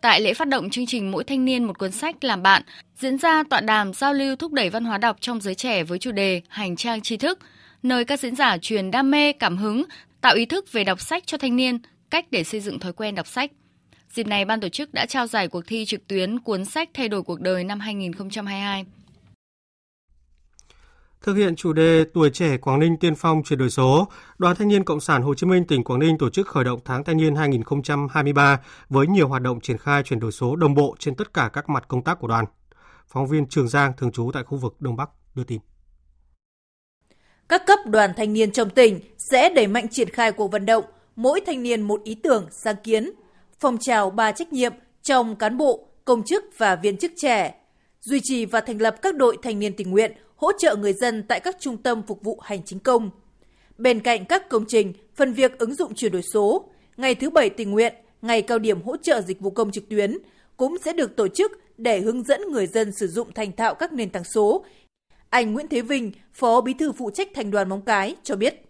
[0.00, 2.62] Tại lễ phát động chương trình Mỗi thanh niên một cuốn sách làm bạn,
[2.96, 5.98] diễn ra tọa đàm giao lưu thúc đẩy văn hóa đọc trong giới trẻ với
[5.98, 7.38] chủ đề Hành trang tri thức,
[7.82, 9.84] nơi các diễn giả truyền đam mê, cảm hứng,
[10.20, 11.78] tạo ý thức về đọc sách cho thanh niên,
[12.10, 13.50] cách để xây dựng thói quen đọc sách.
[14.10, 17.08] Dịp này, ban tổ chức đã trao giải cuộc thi trực tuyến cuốn sách Thay
[17.08, 18.84] đổi cuộc đời năm 2022.
[21.26, 24.08] Thực hiện chủ đề Tuổi trẻ Quảng Ninh tiên phong chuyển đổi số,
[24.38, 26.80] Đoàn Thanh niên Cộng sản Hồ Chí Minh tỉnh Quảng Ninh tổ chức khởi động
[26.84, 30.96] tháng thanh niên 2023 với nhiều hoạt động triển khai chuyển đổi số đồng bộ
[30.98, 32.44] trên tất cả các mặt công tác của đoàn.
[33.08, 35.60] Phóng viên Trường Giang thường trú tại khu vực Đông Bắc đưa tin.
[37.48, 40.84] Các cấp đoàn thanh niên trong tỉnh sẽ đẩy mạnh triển khai cuộc vận động
[41.16, 43.10] mỗi thanh niên một ý tưởng, sáng kiến,
[43.60, 47.54] phong trào ba trách nhiệm trong cán bộ, công chức và viên chức trẻ,
[48.00, 51.22] duy trì và thành lập các đội thanh niên tình nguyện hỗ trợ người dân
[51.22, 53.10] tại các trung tâm phục vụ hành chính công.
[53.78, 57.50] Bên cạnh các công trình, phần việc ứng dụng chuyển đổi số, ngày thứ bảy
[57.50, 60.18] tình nguyện, ngày cao điểm hỗ trợ dịch vụ công trực tuyến
[60.56, 63.92] cũng sẽ được tổ chức để hướng dẫn người dân sử dụng thành thạo các
[63.92, 64.64] nền tảng số.
[65.30, 68.65] Anh Nguyễn Thế Vinh, Phó Bí thư phụ trách thành đoàn Móng Cái cho biết.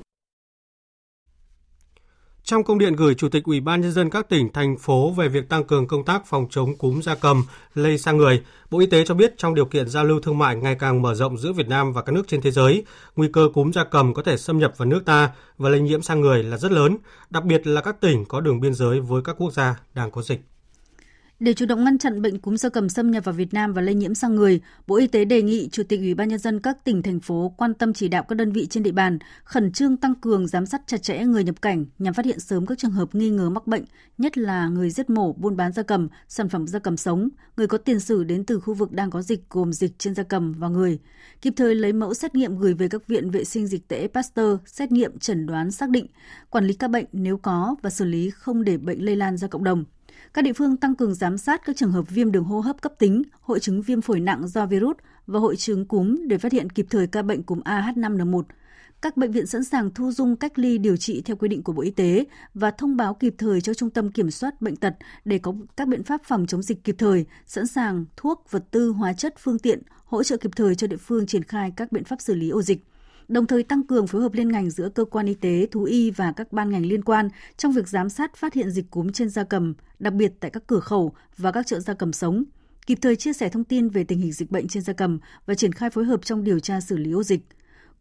[2.45, 5.29] Trong công điện gửi Chủ tịch Ủy ban nhân dân các tỉnh thành phố về
[5.29, 8.87] việc tăng cường công tác phòng chống cúm gia cầm lây sang người, Bộ Y
[8.87, 11.53] tế cho biết trong điều kiện giao lưu thương mại ngày càng mở rộng giữa
[11.53, 12.85] Việt Nam và các nước trên thế giới,
[13.17, 16.03] nguy cơ cúm gia cầm có thể xâm nhập vào nước ta và lây nhiễm
[16.03, 16.97] sang người là rất lớn,
[17.31, 20.23] đặc biệt là các tỉnh có đường biên giới với các quốc gia đang có
[20.23, 20.41] dịch.
[21.43, 23.83] Để chủ động ngăn chặn bệnh cúm gia cầm xâm nhập vào Việt Nam và
[23.83, 26.61] lây nhiễm sang người, Bộ Y tế đề nghị Chủ tịch Ủy ban nhân dân
[26.61, 29.73] các tỉnh thành phố quan tâm chỉ đạo các đơn vị trên địa bàn khẩn
[29.73, 32.79] trương tăng cường giám sát chặt chẽ người nhập cảnh nhằm phát hiện sớm các
[32.79, 33.85] trường hợp nghi ngờ mắc bệnh,
[34.19, 37.67] nhất là người giết mổ, buôn bán gia cầm, sản phẩm gia cầm sống, người
[37.67, 40.53] có tiền sử đến từ khu vực đang có dịch gồm dịch trên gia cầm
[40.53, 40.99] và người.
[41.41, 44.59] Kịp thời lấy mẫu xét nghiệm gửi về các viện vệ sinh dịch tễ Pasteur
[44.67, 46.07] xét nghiệm chẩn đoán xác định,
[46.51, 49.49] quản lý ca bệnh nếu có và xử lý không để bệnh lây lan ra
[49.49, 49.85] cộng đồng.
[50.35, 52.92] Các địa phương tăng cường giám sát các trường hợp viêm đường hô hấp cấp
[52.99, 56.71] tính, hội chứng viêm phổi nặng do virus và hội chứng cúm để phát hiện
[56.71, 58.42] kịp thời ca bệnh cúm AH5N1.
[59.03, 61.73] Các bệnh viện sẵn sàng thu dung cách ly điều trị theo quy định của
[61.73, 64.95] Bộ Y tế và thông báo kịp thời cho Trung tâm Kiểm soát Bệnh tật
[65.25, 68.90] để có các biện pháp phòng chống dịch kịp thời, sẵn sàng thuốc, vật tư,
[68.90, 72.05] hóa chất, phương tiện, hỗ trợ kịp thời cho địa phương triển khai các biện
[72.05, 72.85] pháp xử lý ổ dịch
[73.29, 76.11] đồng thời tăng cường phối hợp liên ngành giữa cơ quan y tế, thú y
[76.11, 79.29] và các ban ngành liên quan trong việc giám sát phát hiện dịch cúm trên
[79.29, 82.45] gia cầm, đặc biệt tại các cửa khẩu và các chợ gia cầm sống,
[82.87, 85.55] kịp thời chia sẻ thông tin về tình hình dịch bệnh trên gia cầm và
[85.55, 87.41] triển khai phối hợp trong điều tra xử lý ổ dịch.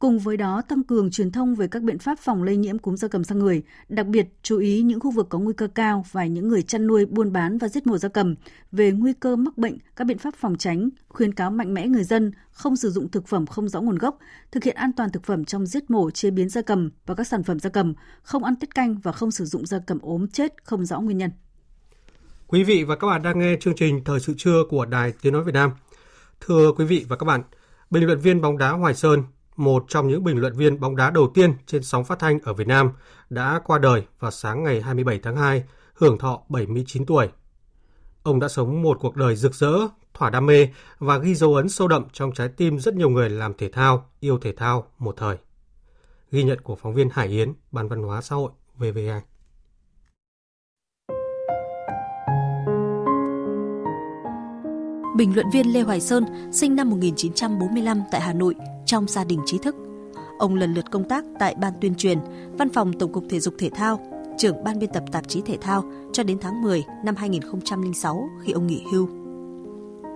[0.02, 2.96] Cùng với đó, tăng cường truyền thông về các biện pháp phòng lây nhiễm cúm
[2.96, 6.06] gia cầm sang người, đặc biệt chú ý những khu vực có nguy cơ cao
[6.12, 8.36] và những người chăn nuôi, buôn bán và giết mổ gia cầm
[8.72, 12.04] về nguy cơ mắc bệnh, các biện pháp phòng tránh, khuyến cáo mạnh mẽ người
[12.04, 14.18] dân không sử dụng thực phẩm không rõ nguồn gốc,
[14.52, 17.28] thực hiện an toàn thực phẩm trong giết mổ, chế biến gia cầm và các
[17.28, 20.28] sản phẩm gia cầm, không ăn tiết canh và không sử dụng gia cầm ốm
[20.28, 21.32] chết không rõ nguyên nhân.
[22.48, 25.34] Quý vị và các bạn đang nghe chương trình Thời sự trưa của Đài Tiếng
[25.34, 25.72] Nói Việt Nam.
[26.40, 27.42] Thưa quý vị và các bạn,
[27.90, 29.24] bình luận viên bóng đá Hoài Sơn
[29.56, 32.54] một trong những bình luận viên bóng đá đầu tiên trên sóng phát thanh ở
[32.54, 32.92] Việt Nam,
[33.30, 37.30] đã qua đời vào sáng ngày 27 tháng 2, hưởng thọ 79 tuổi.
[38.24, 39.74] Ông đã sống một cuộc đời rực rỡ,
[40.14, 40.68] thỏa đam mê
[41.00, 44.10] và ghi dấu ấn sâu đậm trong trái tim rất nhiều người làm thể thao,
[44.20, 45.38] yêu thể thao một thời.
[46.32, 49.22] Ghi nhận của phóng viên Hải Yến, Ban Văn hóa Xã hội, VVA.
[55.18, 59.40] Bình luận viên Lê Hoài Sơn sinh năm 1945 tại Hà Nội trong gia đình
[59.46, 59.76] trí thức.
[60.40, 62.20] Ông lần lượt công tác tại Ban tuyên truyền,
[62.58, 64.00] Văn phòng Tổng cục Thể dục Thể thao,
[64.38, 68.52] trưởng Ban biên tập tạp chí Thể thao cho đến tháng 10 năm 2006 khi
[68.52, 69.08] ông nghỉ hưu.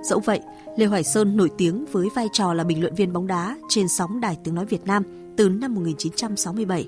[0.04, 0.40] Dẫu vậy,
[0.78, 3.88] Lê Hoài Sơn nổi tiếng với vai trò là bình luận viên bóng đá trên
[3.88, 5.04] sóng Đài Tiếng Nói Việt Nam
[5.38, 6.88] từ năm 1967.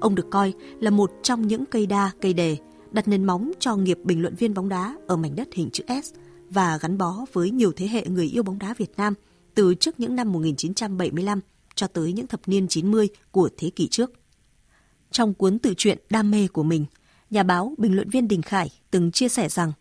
[0.00, 2.56] Ông được coi là một trong những cây đa, cây đề
[2.90, 5.84] đặt nền móng cho nghiệp bình luận viên bóng đá ở mảnh đất hình chữ
[6.02, 6.14] S
[6.50, 9.14] và gắn bó với nhiều thế hệ người yêu bóng đá Việt Nam
[9.54, 11.40] từ trước những năm 1975
[11.74, 14.12] cho tới những thập niên 90 của thế kỷ trước.
[15.10, 16.84] Trong cuốn tự truyện Đam mê của mình,
[17.30, 19.72] nhà báo bình luận viên Đình Khải từng chia sẻ rằng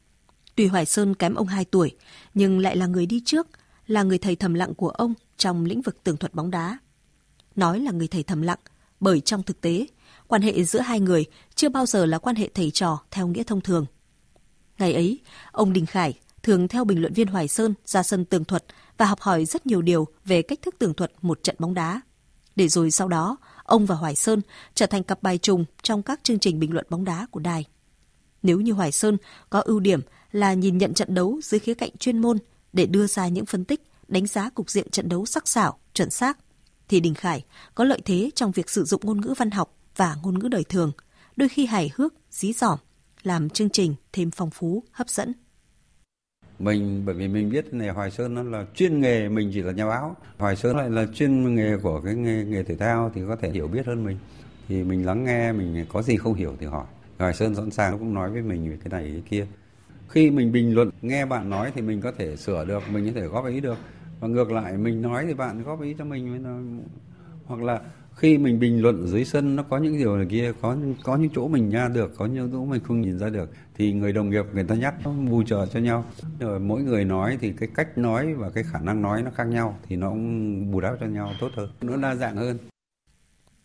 [0.55, 1.95] tùy Hoài Sơn kém ông 2 tuổi,
[2.33, 3.47] nhưng lại là người đi trước,
[3.87, 6.77] là người thầy thầm lặng của ông trong lĩnh vực tường thuật bóng đá.
[7.55, 8.59] Nói là người thầy thầm lặng,
[8.99, 9.87] bởi trong thực tế,
[10.27, 13.43] quan hệ giữa hai người chưa bao giờ là quan hệ thầy trò theo nghĩa
[13.43, 13.85] thông thường.
[14.77, 15.19] Ngày ấy,
[15.51, 18.65] ông Đình Khải thường theo bình luận viên Hoài Sơn ra sân tường thuật
[18.99, 22.01] và học hỏi rất nhiều điều về cách thức tường thuật một trận bóng đá.
[22.55, 24.41] Để rồi sau đó, ông và Hoài Sơn
[24.75, 27.65] trở thành cặp bài trùng trong các chương trình bình luận bóng đá của đài.
[28.43, 29.17] Nếu như Hoài Sơn
[29.49, 32.37] có ưu điểm là nhìn nhận trận đấu dưới khía cạnh chuyên môn
[32.73, 36.09] để đưa ra những phân tích, đánh giá cục diện trận đấu sắc sảo, chuẩn
[36.09, 36.37] xác,
[36.87, 40.15] thì Đình Khải có lợi thế trong việc sử dụng ngôn ngữ văn học và
[40.23, 40.91] ngôn ngữ đời thường,
[41.35, 42.79] đôi khi hài hước, dí dỏm,
[43.23, 45.33] làm chương trình thêm phong phú, hấp dẫn
[46.59, 49.71] mình bởi vì mình biết này Hoài Sơn nó là chuyên nghề mình chỉ là
[49.71, 50.15] nhà báo.
[50.37, 53.49] Hoài Sơn lại là chuyên nghề của cái nghề, nghề thể thao thì có thể
[53.49, 54.17] hiểu biết hơn mình.
[54.67, 56.85] Thì mình lắng nghe mình có gì không hiểu thì hỏi.
[57.19, 59.45] Hoài Sơn sẵn sàng cũng nói với mình về cái này cái kia.
[60.09, 63.21] Khi mình bình luận nghe bạn nói thì mình có thể sửa được mình có
[63.21, 63.77] thể góp ý được.
[64.19, 66.45] Và ngược lại mình nói thì bạn góp ý cho mình
[67.45, 67.81] hoặc là
[68.19, 71.29] khi mình bình luận dưới sân, nó có những điều này kia, có có những
[71.35, 74.29] chỗ mình nha được, có những chỗ mình không nhìn ra được, thì người đồng
[74.29, 76.05] nghiệp, người ta nhắc nó bù trợ cho nhau
[76.39, 79.43] rồi mỗi người nói thì cái cách nói và cái khả năng nói nó khác
[79.43, 82.57] nhau, thì nó cũng bù đắp cho nhau tốt hơn, nó đa dạng hơn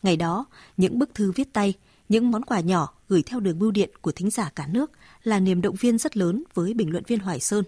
[0.04, 1.74] ngày đó, những bức thư viết tay,
[2.08, 4.90] những món quà nhỏ gửi theo đường bưu điện của thính giả cả nước
[5.22, 7.64] là niềm động viên rất lớn với bình luận viên Hoài Sơn.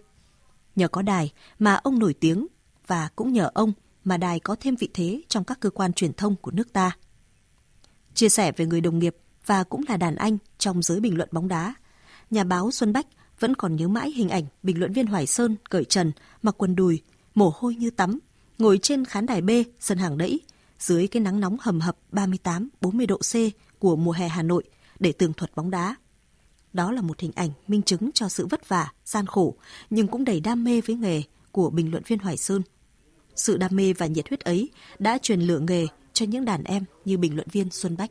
[0.77, 2.47] Nhờ có đài mà ông nổi tiếng
[2.87, 3.73] và cũng nhờ ông
[4.07, 6.97] mà đài có thêm vị thế trong các cơ quan truyền thông của nước ta.
[8.15, 9.17] Chia sẻ về người đồng nghiệp
[9.47, 11.75] và cũng là đàn anh trong giới bình luận bóng đá,
[12.31, 13.07] nhà báo Xuân Bách
[13.41, 16.77] vẫn còn nhớ mãi hình ảnh bình luận viên Hoài Sơn cởi trần, mặc quần
[16.77, 17.03] đùi,
[17.35, 18.19] mồ hôi như tắm,
[18.59, 20.41] ngồi trên khán đài B sân hàng đẫy
[20.79, 23.35] dưới cái nắng nóng hầm hập 38-40 độ C
[23.79, 24.65] của mùa hè Hà Nội
[24.99, 25.95] để tường thuật bóng đá.
[26.73, 29.57] Đó là một hình ảnh minh chứng cho sự vất vả, gian khổ,
[29.91, 32.63] nhưng cũng đầy đam mê với nghề của bình luận viên Hoài Sơn.
[33.37, 34.69] Sự đam mê và nhiệt huyết ấy
[34.99, 38.11] đã truyền lửa nghề cho những đàn em như bình luận viên Xuân Bách.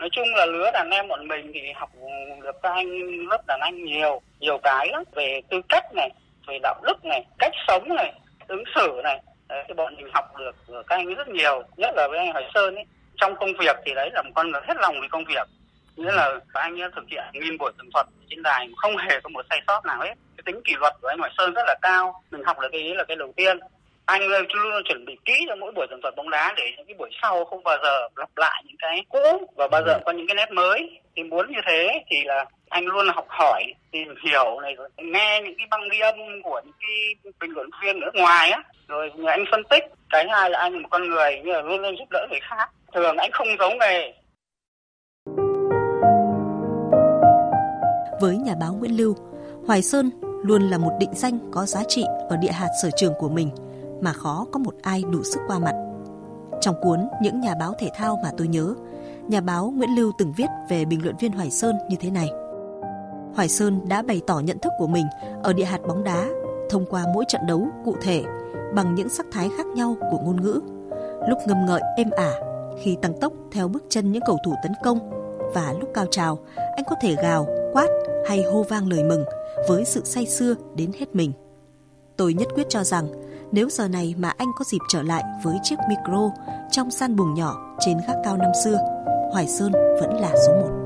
[0.00, 1.90] nói chung là lứa đàn em bọn mình thì học
[2.42, 2.88] được các anh
[3.30, 5.02] lớp đàn anh nhiều nhiều cái lắm.
[5.12, 6.10] Về tư cách này
[6.46, 8.12] về đạo đức này cách sống này
[8.48, 11.62] ứng xử này đấy, thì bọn mình học được các anh rất nhiều.
[11.76, 12.84] Nhất là với anh Hoài Sơn ấy.
[13.16, 15.48] Trong công việc thì đấy là một con người hết lòng vì công việc.
[15.96, 19.20] Nghĩa là các anh ấy thực hiện nghìn buổi tường thuật trên đài không hề
[19.20, 20.14] có một sai sót nào hết.
[20.36, 22.22] Cái tính kỷ luật của anh Hoài Sơn rất là cao.
[22.30, 23.58] Mình học được cái ý là cái đầu tiên
[24.06, 26.86] anh luôn luôn chuẩn bị kỹ cho mỗi buổi tường thuật bóng đá để những
[26.86, 29.46] cái buổi sau không bao giờ lặp lại những cái cũ.
[29.56, 31.00] Và bao giờ có những cái nét mới.
[31.16, 35.40] Thì muốn như thế thì là anh luôn học hỏi tìm hiểu này rồi nghe
[35.44, 36.14] những cái băng ghi âm
[36.44, 38.62] của những cái bình luận viên ở ngoài á.
[38.88, 39.84] Rồi nhờ anh phân tích.
[40.10, 42.40] Cái hai là anh là một con người như là luôn luôn giúp đỡ người
[42.42, 42.70] khác.
[42.94, 44.12] Thường anh không giấu nghề.
[48.20, 49.14] Với nhà báo Nguyễn Lưu,
[49.66, 50.10] Hoài Sơn
[50.44, 53.50] luôn là một định danh có giá trị ở địa hạt sở trường của mình
[54.00, 55.74] mà khó có một ai đủ sức qua mặt.
[56.60, 58.74] Trong cuốn Những nhà báo thể thao mà tôi nhớ,
[59.28, 62.28] nhà báo Nguyễn Lưu từng viết về bình luận viên Hoài Sơn như thế này.
[63.34, 65.06] Hoài Sơn đã bày tỏ nhận thức của mình
[65.42, 66.26] ở địa hạt bóng đá
[66.70, 68.24] thông qua mỗi trận đấu cụ thể
[68.74, 70.60] bằng những sắc thái khác nhau của ngôn ngữ.
[71.28, 72.32] Lúc ngâm ngợi êm ả,
[72.82, 75.10] khi tăng tốc theo bước chân những cầu thủ tấn công
[75.54, 77.88] và lúc cao trào, anh có thể gào, quát
[78.28, 79.24] hay hô vang lời mừng
[79.68, 81.32] với sự say sưa đến hết mình.
[82.16, 83.08] Tôi nhất quyết cho rằng
[83.52, 86.30] nếu giờ này mà anh có dịp trở lại với chiếc micro
[86.70, 88.78] trong san buồng nhỏ trên gác cao năm xưa,
[89.32, 90.82] Hoài Sơn vẫn là số một.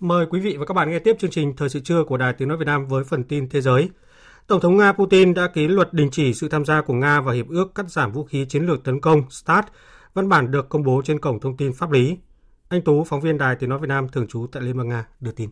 [0.00, 2.32] Mời quý vị và các bạn nghe tiếp chương trình Thời sự trưa của Đài
[2.32, 3.90] Tiếng Nói Việt Nam với phần tin thế giới.
[4.46, 7.34] Tổng thống Nga Putin đã ký luật đình chỉ sự tham gia của Nga vào
[7.34, 9.66] Hiệp ước cắt giảm vũ khí chiến lược tấn công START,
[10.14, 12.16] văn bản được công bố trên cổng thông tin pháp lý.
[12.72, 15.06] Anh Tú, phóng viên Đài Tiếng Nói Việt Nam thường trú tại Liên bang Nga,
[15.20, 15.50] đưa tin.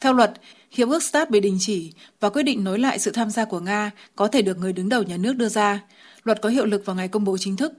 [0.00, 0.32] Theo luật,
[0.70, 3.60] Hiệp ước START bị đình chỉ và quyết định nối lại sự tham gia của
[3.60, 5.80] Nga có thể được người đứng đầu nhà nước đưa ra.
[6.24, 7.72] Luật có hiệu lực vào ngày công bố chính thức.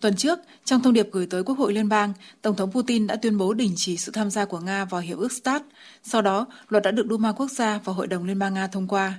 [0.00, 3.16] Tuần trước, trong thông điệp gửi tới Quốc hội Liên bang, Tổng thống Putin đã
[3.16, 5.62] tuyên bố đình chỉ sự tham gia của Nga vào Hiệp ước START.
[6.02, 8.88] Sau đó, luật đã được Duma Quốc gia và Hội đồng Liên bang Nga thông
[8.88, 9.14] qua.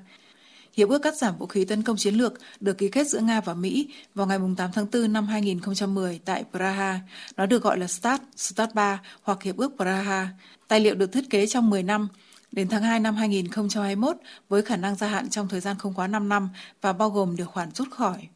[0.78, 3.42] Hiệp ước cắt giảm vũ khí tấn công chiến lược được ký kết giữa Nga
[3.42, 7.00] và Mỹ vào ngày 8 tháng 4 năm 2010 tại Praha.
[7.38, 10.30] Nó được gọi là START, START 3 hoặc Hiệp ước Praha.
[10.68, 12.08] Tài liệu được thiết kế trong 10 năm,
[12.52, 14.18] đến tháng 2 năm 2021
[14.50, 16.50] với khả năng gia hạn trong thời gian không quá 5 năm
[16.82, 18.28] và bao gồm điều khoản rút khỏi.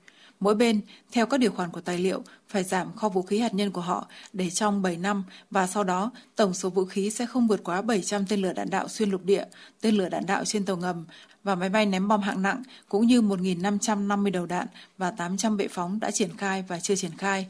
[0.41, 3.54] Mỗi bên, theo các điều khoản của tài liệu, phải giảm kho vũ khí hạt
[3.54, 7.25] nhân của họ để trong 7 năm và sau đó tổng số vũ khí sẽ
[7.25, 9.45] không vượt quá 700 tên lửa đạn đạo xuyên lục địa,
[9.82, 11.06] tên lửa đạn đạo trên tàu ngầm
[11.43, 15.67] và máy bay ném bom hạng nặng cũng như 1.550 đầu đạn và 800 bệ
[15.67, 17.47] phóng đã triển khai và chưa triển khai.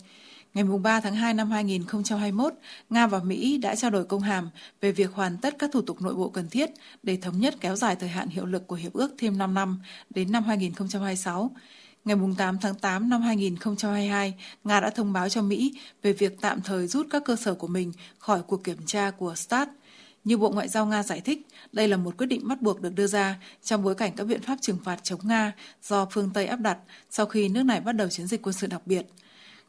[0.53, 2.53] Ngày 3 tháng 2 năm 2021,
[2.89, 4.49] Nga và Mỹ đã trao đổi công hàm
[4.81, 6.69] về việc hoàn tất các thủ tục nội bộ cần thiết
[7.03, 9.81] để thống nhất kéo dài thời hạn hiệu lực của hiệp ước thêm 5 năm
[10.09, 11.51] đến năm 2026.
[12.05, 14.33] Ngày 8 tháng 8 năm 2022,
[14.63, 17.67] Nga đã thông báo cho Mỹ về việc tạm thời rút các cơ sở của
[17.67, 19.69] mình khỏi cuộc kiểm tra của START.
[20.23, 22.95] Như Bộ Ngoại giao Nga giải thích, đây là một quyết định bắt buộc được
[22.95, 26.45] đưa ra trong bối cảnh các biện pháp trừng phạt chống Nga do phương Tây
[26.45, 26.77] áp đặt
[27.09, 29.05] sau khi nước này bắt đầu chiến dịch quân sự đặc biệt.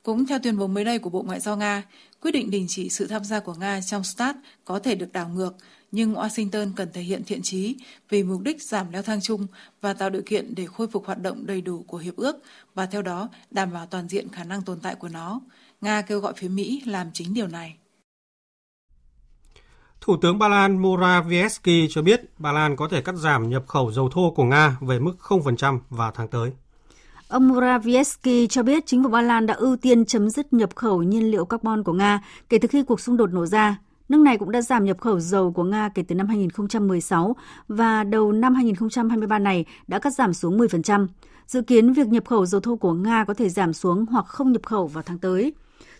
[0.02, 1.82] Cũng theo tuyên bố mới đây của Bộ Ngoại giao Nga,
[2.20, 5.28] quyết định đình chỉ sự tham gia của Nga trong START có thể được đảo
[5.28, 5.56] ngược,
[5.92, 7.76] nhưng Washington cần thể hiện thiện trí
[8.08, 9.46] vì mục đích giảm leo thang chung
[9.80, 12.36] và tạo điều kiện để khôi phục hoạt động đầy đủ của hiệp ước
[12.74, 15.40] và theo đó đảm bảo toàn diện khả năng tồn tại của nó.
[15.80, 17.76] Nga kêu gọi phía Mỹ làm chính điều này.
[20.00, 23.92] Thủ tướng Ba Lan Morawiecki cho biết Ba Lan có thể cắt giảm nhập khẩu
[23.92, 26.50] dầu thô của Nga về mức 0% vào tháng tới.
[27.28, 31.02] Ông Morawiecki cho biết chính phủ Ba Lan đã ưu tiên chấm dứt nhập khẩu
[31.02, 33.76] nhiên liệu carbon của Nga kể từ khi cuộc xung đột nổ ra.
[34.08, 37.36] Nước này cũng đã giảm nhập khẩu dầu của Nga kể từ năm 2016
[37.68, 41.06] và đầu năm 2023 này đã cắt giảm xuống 10%.
[41.46, 44.52] Dự kiến việc nhập khẩu dầu thô của Nga có thể giảm xuống hoặc không
[44.52, 45.52] nhập khẩu vào tháng tới.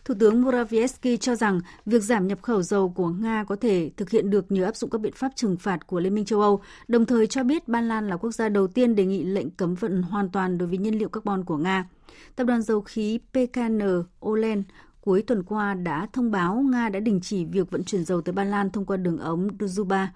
[0.04, 4.10] Thủ tướng Morawiecki cho rằng việc giảm nhập khẩu dầu của Nga có thể thực
[4.10, 6.60] hiện được nhờ áp dụng các biện pháp trừng phạt của Liên minh châu Âu,
[6.88, 9.74] đồng thời cho biết Ba Lan là quốc gia đầu tiên đề nghị lệnh cấm
[9.74, 11.88] vận hoàn toàn đối với nhiên liệu carbon của Nga.
[12.36, 14.62] Tập đoàn dầu khí PKN Olen
[15.04, 18.32] cuối tuần qua đã thông báo Nga đã đình chỉ việc vận chuyển dầu tới
[18.32, 20.06] Ba Lan thông qua đường ống Druzhba.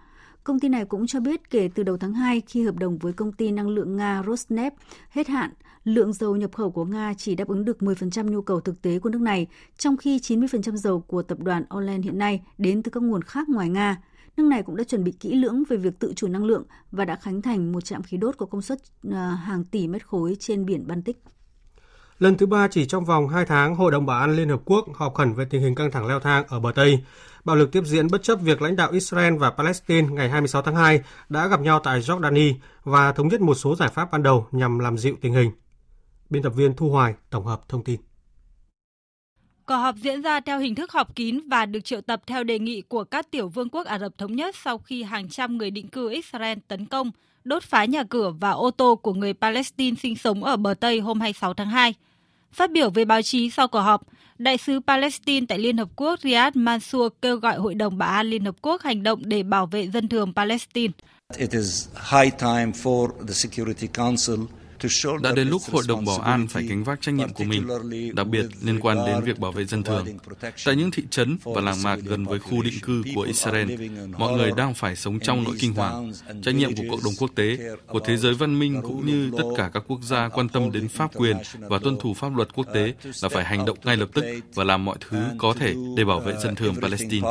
[0.45, 3.12] Công ty này cũng cho biết kể từ đầu tháng 2 khi hợp đồng với
[3.12, 4.70] công ty năng lượng Nga Rosneft
[5.11, 5.51] hết hạn,
[5.84, 8.99] lượng dầu nhập khẩu của Nga chỉ đáp ứng được 10% nhu cầu thực tế
[8.99, 9.47] của nước này,
[9.78, 13.49] trong khi 90% dầu của tập đoàn Orlen hiện nay đến từ các nguồn khác
[13.49, 14.03] ngoài Nga.
[14.37, 17.05] Nước này cũng đã chuẩn bị kỹ lưỡng về việc tự chủ năng lượng và
[17.05, 18.78] đã khánh thành một trạm khí đốt có công suất
[19.11, 21.22] ờ, hàng tỷ mét khối trên biển Baltic.
[22.18, 24.86] Lần thứ ba chỉ trong vòng 2 tháng, Hội đồng Bảo an Liên Hợp Quốc
[24.94, 26.98] họp khẩn về tình hình căng thẳng leo thang ở bờ Tây.
[27.44, 30.76] Bạo lực tiếp diễn bất chấp việc lãnh đạo Israel và Palestine ngày 26 tháng
[30.76, 32.54] 2 đã gặp nhau tại Jordani
[32.84, 35.50] và thống nhất một số giải pháp ban đầu nhằm làm dịu tình hình.
[36.30, 38.00] Biên tập viên Thu Hoài tổng hợp thông tin.
[39.66, 42.58] Cuộc họp diễn ra theo hình thức họp kín và được triệu tập theo đề
[42.58, 45.70] nghị của các tiểu vương quốc Ả Rập Thống Nhất sau khi hàng trăm người
[45.70, 47.10] định cư Israel tấn công,
[47.47, 51.01] đốt phá nhà cửa và ô tô của người Palestine sinh sống ở bờ Tây
[51.01, 51.94] hôm 26 tháng 2.
[52.53, 54.03] Phát biểu với báo chí sau cuộc họp,
[54.38, 58.26] Đại sứ Palestine tại Liên Hợp Quốc Riyad Mansour kêu gọi Hội đồng Bảo an
[58.26, 60.92] Liên Hợp Quốc hành động để bảo vệ dân thường Palestine.
[61.38, 64.40] It is high time for the Security Council
[65.22, 67.68] đã đến lúc Hội đồng Bảo an phải gánh vác trách nhiệm của mình,
[68.14, 70.06] đặc biệt liên quan đến việc bảo vệ dân thường.
[70.64, 73.70] Tại những thị trấn và làng mạc gần với khu định cư của Israel,
[74.18, 76.12] mọi người đang phải sống trong nỗi kinh hoàng.
[76.42, 79.44] Trách nhiệm của cộng đồng quốc tế, của thế giới văn minh cũng như tất
[79.56, 82.66] cả các quốc gia quan tâm đến pháp quyền và tuân thủ pháp luật quốc
[82.74, 84.24] tế là phải hành động ngay lập tức
[84.54, 87.28] và làm mọi thứ có thể để bảo vệ dân thường Palestine.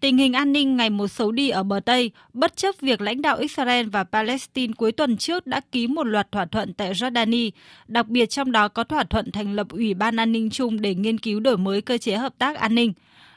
[0.00, 3.22] Tình hình an ninh ngày một xấu đi ở bờ Tây, bất chấp việc lãnh
[3.22, 7.50] đạo Israel và Palestine cuối tuần trước đã ký một loạt thỏa thuận tại Jordani,
[7.88, 10.94] đặc biệt trong đó có thỏa thuận thành lập Ủy ban An ninh chung để
[10.94, 12.92] nghiên cứu đổi mới cơ chế hợp tác an ninh.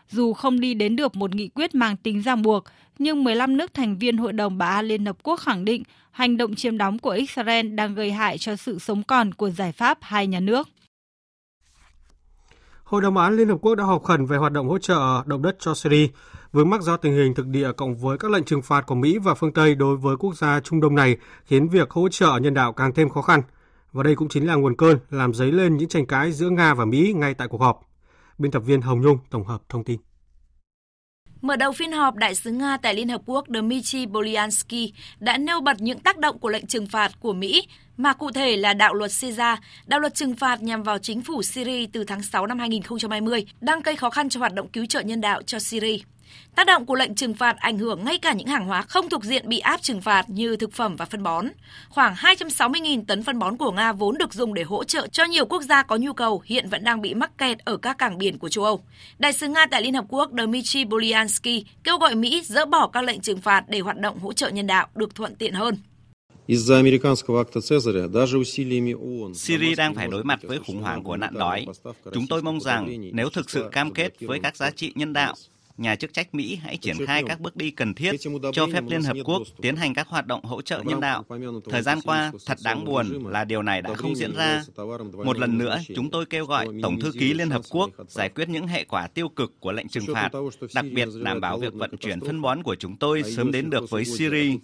[0.09, 2.63] Dù không đi đến được một nghị quyết mang tính ràng buộc,
[2.99, 6.37] nhưng 15 nước thành viên Hội đồng Bảo an Liên Hợp Quốc khẳng định hành
[6.37, 9.97] động chiếm đóng của Israel đang gây hại cho sự sống còn của giải pháp
[10.01, 10.69] hai nhà nước.
[12.83, 15.23] Hội đồng Bảo an Liên Hợp Quốc đã họp khẩn về hoạt động hỗ trợ
[15.25, 16.07] động đất cho Syria,
[16.51, 19.17] vướng mắc do tình hình thực địa cộng với các lệnh trừng phạt của Mỹ
[19.17, 22.53] và phương Tây đối với quốc gia Trung Đông này khiến việc hỗ trợ nhân
[22.53, 23.41] đạo càng thêm khó khăn.
[23.91, 26.73] Và đây cũng chính là nguồn cơn làm dấy lên những tranh cãi giữa Nga
[26.73, 27.81] và Mỹ ngay tại cuộc họp.
[28.37, 29.99] Biên tập viên Hồng Nhung tổng hợp thông tin.
[31.43, 35.61] Mở đầu phiên họp, Đại sứ Nga tại Liên Hợp Quốc Dmitry Bolyansky đã nêu
[35.61, 37.61] bật những tác động của lệnh trừng phạt của Mỹ,
[37.97, 41.43] mà cụ thể là đạo luật Syria, đạo luật trừng phạt nhằm vào chính phủ
[41.43, 45.01] Syria từ tháng 6 năm 2020, đang gây khó khăn cho hoạt động cứu trợ
[45.01, 45.97] nhân đạo cho Syria.
[46.55, 49.23] Tác động của lệnh trừng phạt ảnh hưởng ngay cả những hàng hóa không thuộc
[49.23, 51.47] diện bị áp trừng phạt như thực phẩm và phân bón.
[51.89, 55.45] Khoảng 260.000 tấn phân bón của Nga vốn được dùng để hỗ trợ cho nhiều
[55.45, 58.37] quốc gia có nhu cầu hiện vẫn đang bị mắc kẹt ở các cảng biển
[58.37, 58.83] của châu Âu.
[59.19, 63.03] Đại sứ Nga tại Liên Hợp Quốc Dmitry Bolyansky kêu gọi Mỹ dỡ bỏ các
[63.03, 65.77] lệnh trừng phạt để hoạt động hỗ trợ nhân đạo được thuận tiện hơn.
[69.35, 71.65] Syria đang phải đối mặt với khủng hoảng của nạn đói.
[72.13, 75.33] Chúng tôi mong rằng nếu thực sự cam kết với các giá trị nhân đạo,
[75.77, 78.11] nhà chức trách Mỹ hãy triển khai các bước đi cần thiết
[78.53, 81.25] cho phép Liên Hợp Quốc tiến hành các hoạt động hỗ trợ nhân đạo.
[81.69, 84.63] Thời gian qua, thật đáng buồn là điều này đã không diễn ra.
[85.25, 88.49] Một lần nữa, chúng tôi kêu gọi Tổng thư ký Liên Hợp Quốc giải quyết
[88.49, 90.29] những hệ quả tiêu cực của lệnh trừng phạt,
[90.75, 93.89] đặc biệt đảm bảo việc vận chuyển phân bón của chúng tôi sớm đến được
[93.89, 94.57] với Syria.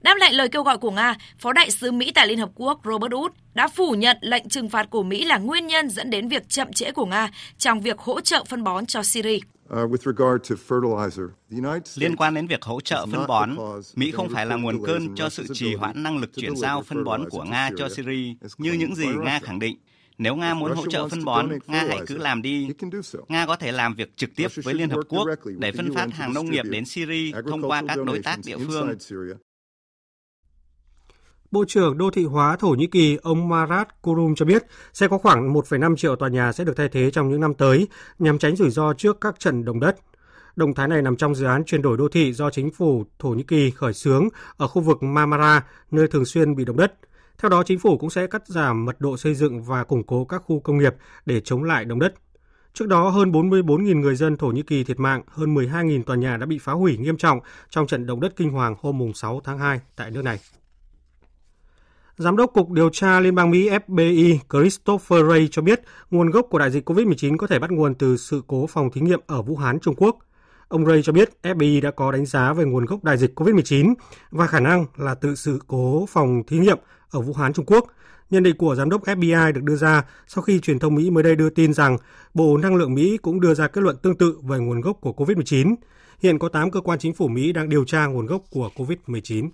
[0.00, 2.80] Đáp lại lời kêu gọi của Nga, Phó Đại sứ Mỹ tại Liên Hợp Quốc
[2.84, 6.28] Robert Wood đã phủ nhận lệnh trừng phạt của Mỹ là nguyên nhân dẫn đến
[6.28, 9.38] việc chậm trễ của Nga trong việc hỗ trợ phân bón cho Syria.
[11.96, 13.56] Liên quan đến việc hỗ trợ phân bón,
[13.94, 17.04] Mỹ không phải là nguồn cơn cho sự trì hoãn năng lực chuyển giao phân
[17.04, 19.76] bón của Nga cho Syria như những gì Nga khẳng định.
[20.18, 22.68] Nếu Nga muốn hỗ trợ phân bón, Nga hãy cứ làm đi.
[23.28, 25.28] Nga có thể làm việc trực tiếp với Liên Hợp Quốc
[25.58, 28.94] để phân phát hàng nông nghiệp đến Syria thông qua các đối tác địa phương.
[31.50, 35.18] Bộ trưởng Đô thị hóa Thổ Nhĩ Kỳ ông Marat Kurum cho biết sẽ có
[35.18, 37.88] khoảng 1,5 triệu tòa nhà sẽ được thay thế trong những năm tới
[38.18, 39.96] nhằm tránh rủi ro trước các trận động đất.
[40.56, 43.28] Động thái này nằm trong dự án chuyển đổi đô thị do chính phủ Thổ
[43.28, 46.94] Nhĩ Kỳ khởi xướng ở khu vực Marmara, nơi thường xuyên bị động đất.
[47.38, 50.24] Theo đó, chính phủ cũng sẽ cắt giảm mật độ xây dựng và củng cố
[50.24, 50.94] các khu công nghiệp
[51.26, 52.14] để chống lại động đất.
[52.74, 56.36] Trước đó, hơn 44.000 người dân Thổ Nhĩ Kỳ thiệt mạng, hơn 12.000 tòa nhà
[56.36, 57.40] đã bị phá hủy nghiêm trọng
[57.70, 60.38] trong trận động đất kinh hoàng hôm 6 tháng 2 tại nước này.
[62.18, 66.46] Giám đốc Cục Điều tra Liên bang Mỹ FBI Christopher Wray cho biết nguồn gốc
[66.50, 69.42] của đại dịch COVID-19 có thể bắt nguồn từ sự cố phòng thí nghiệm ở
[69.42, 70.18] Vũ Hán, Trung Quốc.
[70.68, 73.94] Ông Ray cho biết FBI đã có đánh giá về nguồn gốc đại dịch COVID-19
[74.30, 76.78] và khả năng là từ sự cố phòng thí nghiệm
[77.10, 77.86] ở Vũ Hán, Trung Quốc.
[78.30, 81.22] Nhận định của giám đốc FBI được đưa ra sau khi truyền thông Mỹ mới
[81.22, 81.98] đây đưa tin rằng
[82.34, 85.12] Bộ Năng lượng Mỹ cũng đưa ra kết luận tương tự về nguồn gốc của
[85.12, 85.74] COVID-19.
[86.22, 89.48] Hiện có 8 cơ quan chính phủ Mỹ đang điều tra nguồn gốc của COVID-19.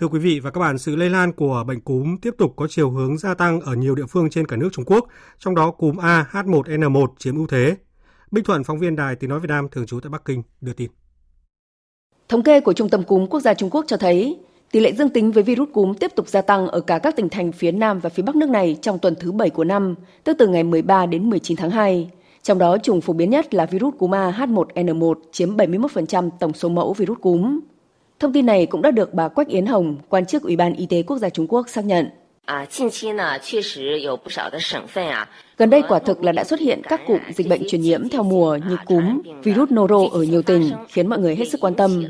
[0.00, 2.66] Thưa quý vị và các bạn, sự lây lan của bệnh cúm tiếp tục có
[2.70, 5.06] chiều hướng gia tăng ở nhiều địa phương trên cả nước Trung Quốc,
[5.38, 7.76] trong đó cúm A H1N1 chiếm ưu thế.
[8.30, 10.72] Bích Thuận, phóng viên Đài Tiếng Nói Việt Nam thường trú tại Bắc Kinh, đưa
[10.72, 10.90] tin.
[12.28, 14.38] Thống kê của Trung tâm Cúm Quốc gia Trung Quốc cho thấy,
[14.72, 17.28] tỷ lệ dương tính với virus cúm tiếp tục gia tăng ở cả các tỉnh
[17.28, 19.94] thành phía Nam và phía Bắc nước này trong tuần thứ 7 của năm,
[20.24, 22.10] tức từ ngày 13 đến 19 tháng 2.
[22.42, 26.68] Trong đó, chủng phổ biến nhất là virus cúm A H1N1 chiếm 71% tổng số
[26.68, 27.60] mẫu virus cúm.
[28.20, 30.86] Thông tin này cũng đã được bà Quách Yến Hồng, quan chức Ủy ban Y
[30.86, 32.10] tế Quốc gia Trung Quốc xác nhận.
[35.56, 38.22] Gần đây quả thực là đã xuất hiện các cụm dịch bệnh truyền nhiễm theo
[38.22, 42.04] mùa như cúm, virus noro ở nhiều tỉnh, khiến mọi người hết sức quan tâm.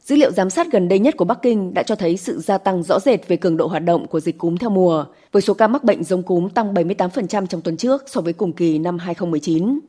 [0.00, 2.58] Dữ liệu giám sát gần đây nhất của Bắc Kinh đã cho thấy sự gia
[2.58, 5.54] tăng rõ rệt về cường độ hoạt động của dịch cúm theo mùa, với số
[5.54, 8.98] ca mắc bệnh giống cúm tăng 78% trong tuần trước so với cùng kỳ năm
[8.98, 9.80] 2019.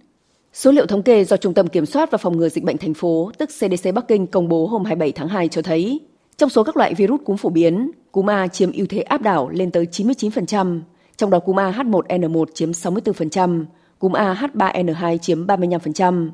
[0.53, 2.93] Số liệu thống kê do Trung tâm Kiểm soát và Phòng ngừa Dịch bệnh thành
[2.93, 5.99] phố, tức CDC Bắc Kinh công bố hôm 27 tháng 2 cho thấy,
[6.37, 9.49] trong số các loại virus cúm phổ biến, cúm A chiếm ưu thế áp đảo
[9.49, 10.81] lên tới 99%,
[11.17, 13.65] trong đó cúm A H1N1 chiếm 64%,
[13.99, 16.29] cúm A H3N2 chiếm 35%.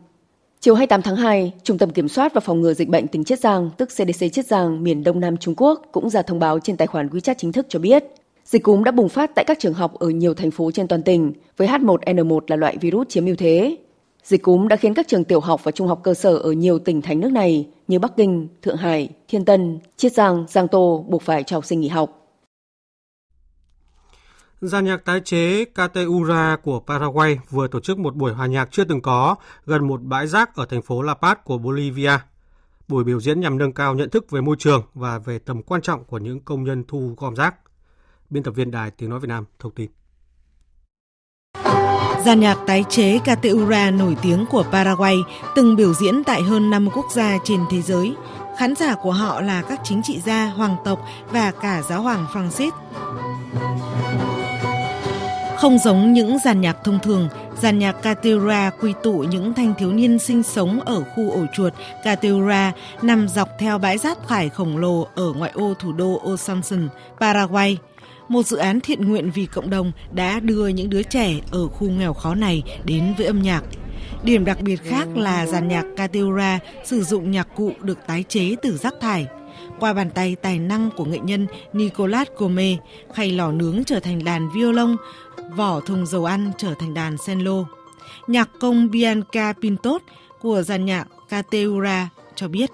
[0.59, 3.39] Chiều 28 tháng 2, Trung tâm Kiểm soát và Phòng ngừa Dịch bệnh tỉnh Chiết
[3.39, 6.77] Giang, tức CDC Chiết Giang, miền Đông Nam Trung Quốc cũng ra thông báo trên
[6.77, 8.03] tài khoản WeChat chính thức cho biết,
[8.45, 11.03] dịch cúm đã bùng phát tại các trường học ở nhiều thành phố trên toàn
[11.03, 13.77] tỉnh, với H1N1 là loại virus chiếm ưu thế.
[14.27, 16.79] Dịch cúm đã khiến các trường tiểu học và trung học cơ sở ở nhiều
[16.79, 21.05] tỉnh thành nước này như Bắc Kinh, Thượng Hải, Thiên Tân, Chiết Giang, Giang Tô
[21.09, 22.37] buộc phải cho học sinh nghỉ học.
[24.61, 28.83] Giàn nhạc tái chế Cateura của Paraguay vừa tổ chức một buổi hòa nhạc chưa
[28.83, 32.17] từng có gần một bãi rác ở thành phố La Paz của Bolivia.
[32.87, 35.81] Buổi biểu diễn nhằm nâng cao nhận thức về môi trường và về tầm quan
[35.81, 37.55] trọng của những công nhân thu gom rác.
[38.29, 39.89] Biên tập viên Đài Tiếng Nói Việt Nam thông tin.
[42.25, 45.15] Giàn nhạc tái chế Cateura nổi tiếng của Paraguay
[45.55, 48.15] từng biểu diễn tại hơn 50 quốc gia trên thế giới.
[48.57, 50.99] Khán giả của họ là các chính trị gia, hoàng tộc
[51.31, 52.71] và cả giáo hoàng Francis.
[55.57, 57.29] Không giống những giàn nhạc thông thường,
[57.61, 61.73] giàn nhạc Cateura quy tụ những thanh thiếu niên sinh sống ở khu ổ chuột
[62.03, 66.89] Cateura nằm dọc theo bãi rác thải khổng lồ ở ngoại ô thủ đô Osanson,
[67.19, 67.77] Paraguay.
[68.27, 71.89] Một dự án thiện nguyện vì cộng đồng đã đưa những đứa trẻ ở khu
[71.89, 73.63] nghèo khó này đến với âm nhạc.
[74.23, 78.55] Điểm đặc biệt khác là giàn nhạc Cateura sử dụng nhạc cụ được tái chế
[78.61, 79.27] từ rác thải
[79.79, 82.75] qua bàn tay tài năng của nghệ nhân Nicolas Gome,
[83.13, 84.95] khay lò nướng trở thành đàn violon,
[85.55, 87.65] vỏ thùng dầu ăn trở thành đàn cello.
[88.27, 90.01] Nhạc công Bianca Pintot
[90.41, 92.71] của dàn nhạc Cateura cho biết.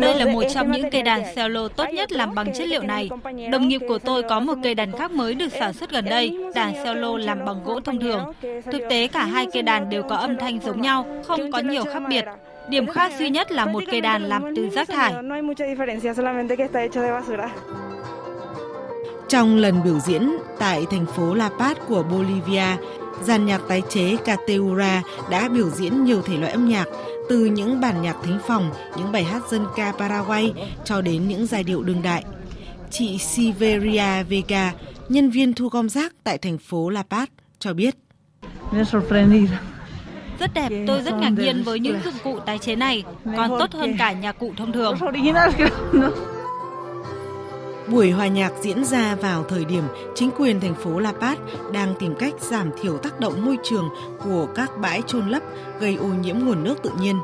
[0.00, 3.10] Đây là một trong những cây đàn cello tốt nhất làm bằng chất liệu này.
[3.52, 6.38] Đồng nghiệp của tôi có một cây đàn khác mới được sản xuất gần đây,
[6.54, 8.32] đàn cello làm bằng gỗ thông thường.
[8.42, 11.84] Thực tế cả hai cây đàn đều có âm thanh giống nhau, không có nhiều
[11.84, 12.24] khác biệt.
[12.70, 15.14] Điểm khác duy nhất là một cây đàn làm từ rác thải.
[19.28, 22.76] Trong lần biểu diễn tại thành phố La Paz của Bolivia,
[23.22, 26.86] dàn nhạc tái chế Cateura đã biểu diễn nhiều thể loại âm nhạc
[27.28, 30.52] từ những bản nhạc thính phòng, những bài hát dân ca Paraguay
[30.84, 32.24] cho đến những giai điệu đương đại.
[32.90, 34.72] Chị Siveria Vega,
[35.08, 37.26] nhân viên thu gom rác tại thành phố La Paz,
[37.58, 37.94] cho biết.
[40.38, 43.04] Rất đẹp, tôi rất ngạc nhiên với những dụng cụ tái chế này,
[43.36, 44.96] còn tốt hơn cả nhạc cụ thông thường.
[47.88, 49.82] Buổi hòa nhạc diễn ra vào thời điểm
[50.14, 51.36] chính quyền thành phố La Paz
[51.72, 53.88] đang tìm cách giảm thiểu tác động môi trường
[54.24, 55.42] của các bãi trôn lấp
[55.80, 57.18] gây ô nhiễm nguồn nước tự nhiên.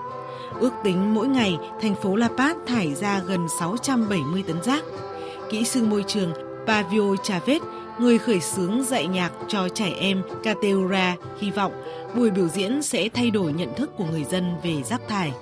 [0.61, 4.85] Ước tính mỗi ngày, thành phố La Paz thải ra gần 670 tấn rác.
[5.51, 6.33] Kỹ sư môi trường
[6.67, 7.61] Pavio Chavez,
[7.99, 11.73] người khởi xướng dạy nhạc cho trẻ em Cateura, hy vọng
[12.17, 15.33] buổi biểu diễn sẽ thay đổi nhận thức của người dân về rác thải.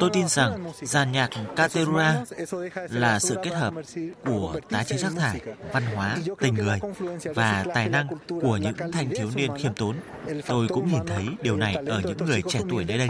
[0.00, 2.24] Tôi tin rằng giàn nhạc Caterura
[2.90, 3.74] là sự kết hợp
[4.24, 5.40] của tái chế rác thải,
[5.72, 6.78] văn hóa, tình người
[7.34, 9.96] và tài năng của những thanh thiếu niên khiêm tốn.
[10.46, 13.08] Tôi cũng nhìn thấy điều này ở những người trẻ tuổi nơi đây.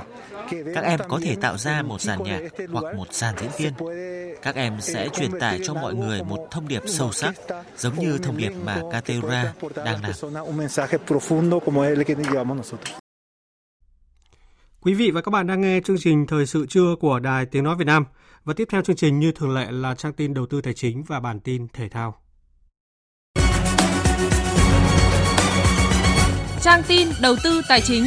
[0.75, 2.41] Các em có thể tạo ra một dàn nhạc
[2.73, 3.73] hoặc một dàn diễn viên.
[4.43, 7.35] Các em sẽ truyền tải cho mọi người một thông điệp sâu sắc,
[7.79, 10.13] giống như thông điệp mà Caterura đang làm.
[14.81, 17.65] Quý vị và các bạn đang nghe chương trình Thời sự trưa của Đài Tiếng
[17.65, 18.05] Nói Việt Nam.
[18.45, 21.03] Và tiếp theo chương trình như thường lệ là trang tin đầu tư tài chính
[21.03, 22.23] và bản tin thể thao.
[26.61, 28.05] Trang tin đầu tư tài chính.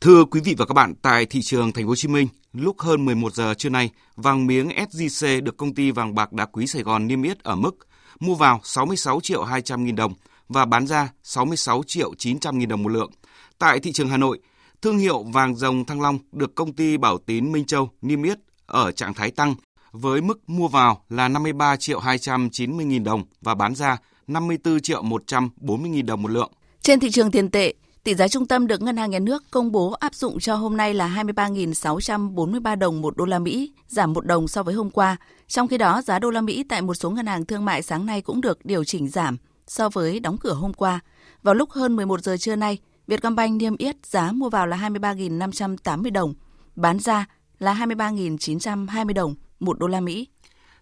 [0.00, 2.80] Thưa quý vị và các bạn, tại thị trường Thành phố Hồ Chí Minh, lúc
[2.80, 6.66] hơn 11 giờ trưa nay, vàng miếng SJC được công ty vàng bạc đá quý
[6.66, 7.88] Sài Gòn niêm yết ở mức
[8.20, 10.14] mua vào 66 triệu 200 nghìn đồng,
[10.48, 13.10] và bán ra 66 triệu 900 nghìn đồng một lượng.
[13.58, 14.38] Tại thị trường Hà Nội,
[14.82, 18.38] thương hiệu vàng rồng Thăng Long được công ty Bảo Tín Minh Châu niêm yết
[18.66, 19.54] ở trạng thái tăng
[19.92, 23.96] với mức mua vào là 53 triệu 290 nghìn đồng và bán ra
[24.26, 26.52] 54 triệu 140 nghìn đồng một lượng.
[26.82, 27.74] Trên thị trường tiền tệ,
[28.08, 30.76] tỷ giá trung tâm được Ngân hàng Nhà nước công bố áp dụng cho hôm
[30.76, 35.16] nay là 23.643 đồng một đô la Mỹ, giảm một đồng so với hôm qua.
[35.48, 38.06] Trong khi đó, giá đô la Mỹ tại một số ngân hàng thương mại sáng
[38.06, 39.36] nay cũng được điều chỉnh giảm
[39.66, 41.00] so với đóng cửa hôm qua.
[41.42, 46.12] Vào lúc hơn 11 giờ trưa nay, Vietcombank niêm yết giá mua vào là 23.580
[46.12, 46.34] đồng,
[46.76, 47.26] bán ra
[47.58, 50.28] là 23.920 đồng một đô la Mỹ.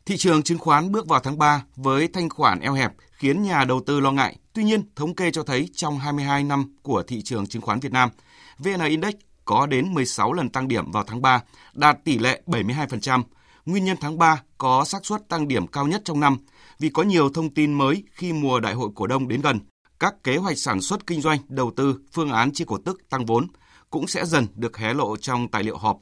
[0.06, 3.64] Thị trường chứng khoán bước vào tháng 3 với thanh khoản eo hẹp khiến nhà
[3.64, 4.36] đầu tư lo ngại.
[4.56, 7.92] Tuy nhiên, thống kê cho thấy trong 22 năm của thị trường chứng khoán Việt
[7.92, 8.10] Nam,
[8.58, 11.42] VN Index có đến 16 lần tăng điểm vào tháng 3,
[11.74, 13.22] đạt tỷ lệ 72%.
[13.66, 16.38] Nguyên nhân tháng 3 có xác suất tăng điểm cao nhất trong năm
[16.78, 19.60] vì có nhiều thông tin mới khi mùa đại hội cổ đông đến gần.
[20.00, 23.26] Các kế hoạch sản xuất kinh doanh, đầu tư, phương án chi cổ tức tăng
[23.26, 23.46] vốn
[23.90, 25.98] cũng sẽ dần được hé lộ trong tài liệu họp.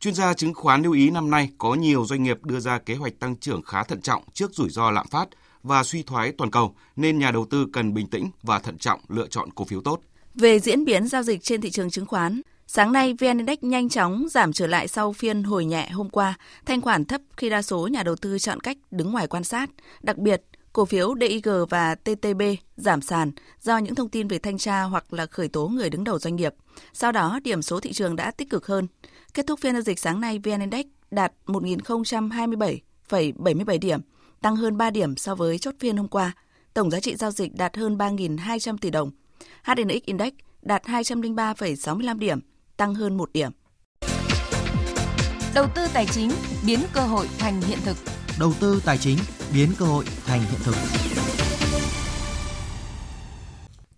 [0.00, 2.94] Chuyên gia chứng khoán lưu ý năm nay có nhiều doanh nghiệp đưa ra kế
[2.94, 5.28] hoạch tăng trưởng khá thận trọng trước rủi ro lạm phát
[5.62, 9.00] và suy thoái toàn cầu, nên nhà đầu tư cần bình tĩnh và thận trọng
[9.08, 10.00] lựa chọn cổ phiếu tốt.
[10.34, 12.40] Về diễn biến giao dịch trên thị trường chứng khoán,
[12.72, 16.34] Sáng nay, VN Index nhanh chóng giảm trở lại sau phiên hồi nhẹ hôm qua.
[16.66, 19.70] Thanh khoản thấp khi đa số nhà đầu tư chọn cách đứng ngoài quan sát.
[20.02, 20.42] Đặc biệt,
[20.72, 22.42] cổ phiếu DIG và TTB
[22.76, 26.04] giảm sàn do những thông tin về thanh tra hoặc là khởi tố người đứng
[26.04, 26.54] đầu doanh nghiệp.
[26.92, 28.86] Sau đó, điểm số thị trường đã tích cực hơn.
[29.34, 34.00] Kết thúc phiên giao dịch sáng nay, VN Index đạt 1.027,77 điểm,
[34.40, 36.32] tăng hơn 3 điểm so với chốt phiên hôm qua.
[36.74, 39.10] Tổng giá trị giao dịch đạt hơn 3.200 tỷ đồng.
[39.64, 40.32] HNX Index
[40.62, 42.40] đạt 203,65 điểm,
[42.76, 43.50] tăng hơn 1 điểm.
[45.54, 46.30] Đầu tư tài chính
[46.66, 47.96] biến cơ hội thành hiện thực.
[48.38, 49.18] Đầu tư tài chính
[49.54, 50.74] biến cơ hội thành hiện thực.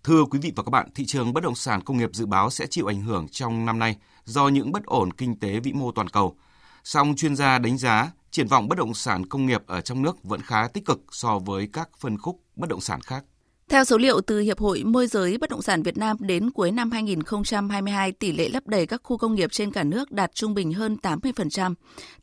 [0.03, 2.49] Thưa quý vị và các bạn, thị trường bất động sản công nghiệp dự báo
[2.49, 5.91] sẽ chịu ảnh hưởng trong năm nay do những bất ổn kinh tế vĩ mô
[5.91, 6.35] toàn cầu.
[6.83, 10.23] Song chuyên gia đánh giá triển vọng bất động sản công nghiệp ở trong nước
[10.23, 13.23] vẫn khá tích cực so với các phân khúc bất động sản khác.
[13.69, 16.71] Theo số liệu từ Hiệp hội Môi giới Bất động sản Việt Nam đến cuối
[16.71, 20.53] năm 2022, tỷ lệ lấp đầy các khu công nghiệp trên cả nước đạt trung
[20.53, 21.73] bình hơn 80%.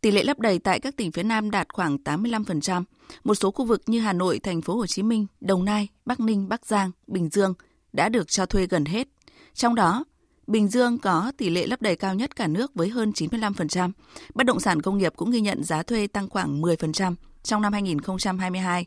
[0.00, 2.84] Tỷ lệ lấp đầy tại các tỉnh phía Nam đạt khoảng 85%.
[3.24, 6.20] Một số khu vực như Hà Nội, Thành phố Hồ Chí Minh, Đồng Nai, Bắc
[6.20, 7.54] Ninh, Bắc Giang, Bình Dương
[7.92, 9.08] đã được cho thuê gần hết.
[9.54, 10.04] Trong đó,
[10.50, 13.90] Bình Dương có tỷ lệ lấp đầy cao nhất cả nước với hơn 95%.
[14.34, 17.72] Bất động sản công nghiệp cũng ghi nhận giá thuê tăng khoảng 10% trong năm
[17.72, 18.86] 2022.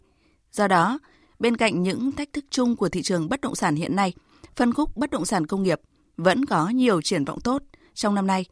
[0.52, 1.00] Do đó,
[1.44, 4.14] Bên cạnh những thách thức chung của thị trường bất động sản hiện nay,
[4.56, 5.80] phân khúc bất động sản công nghiệp
[6.18, 8.46] vẫn có nhiều triển vọng tốt trong năm nay.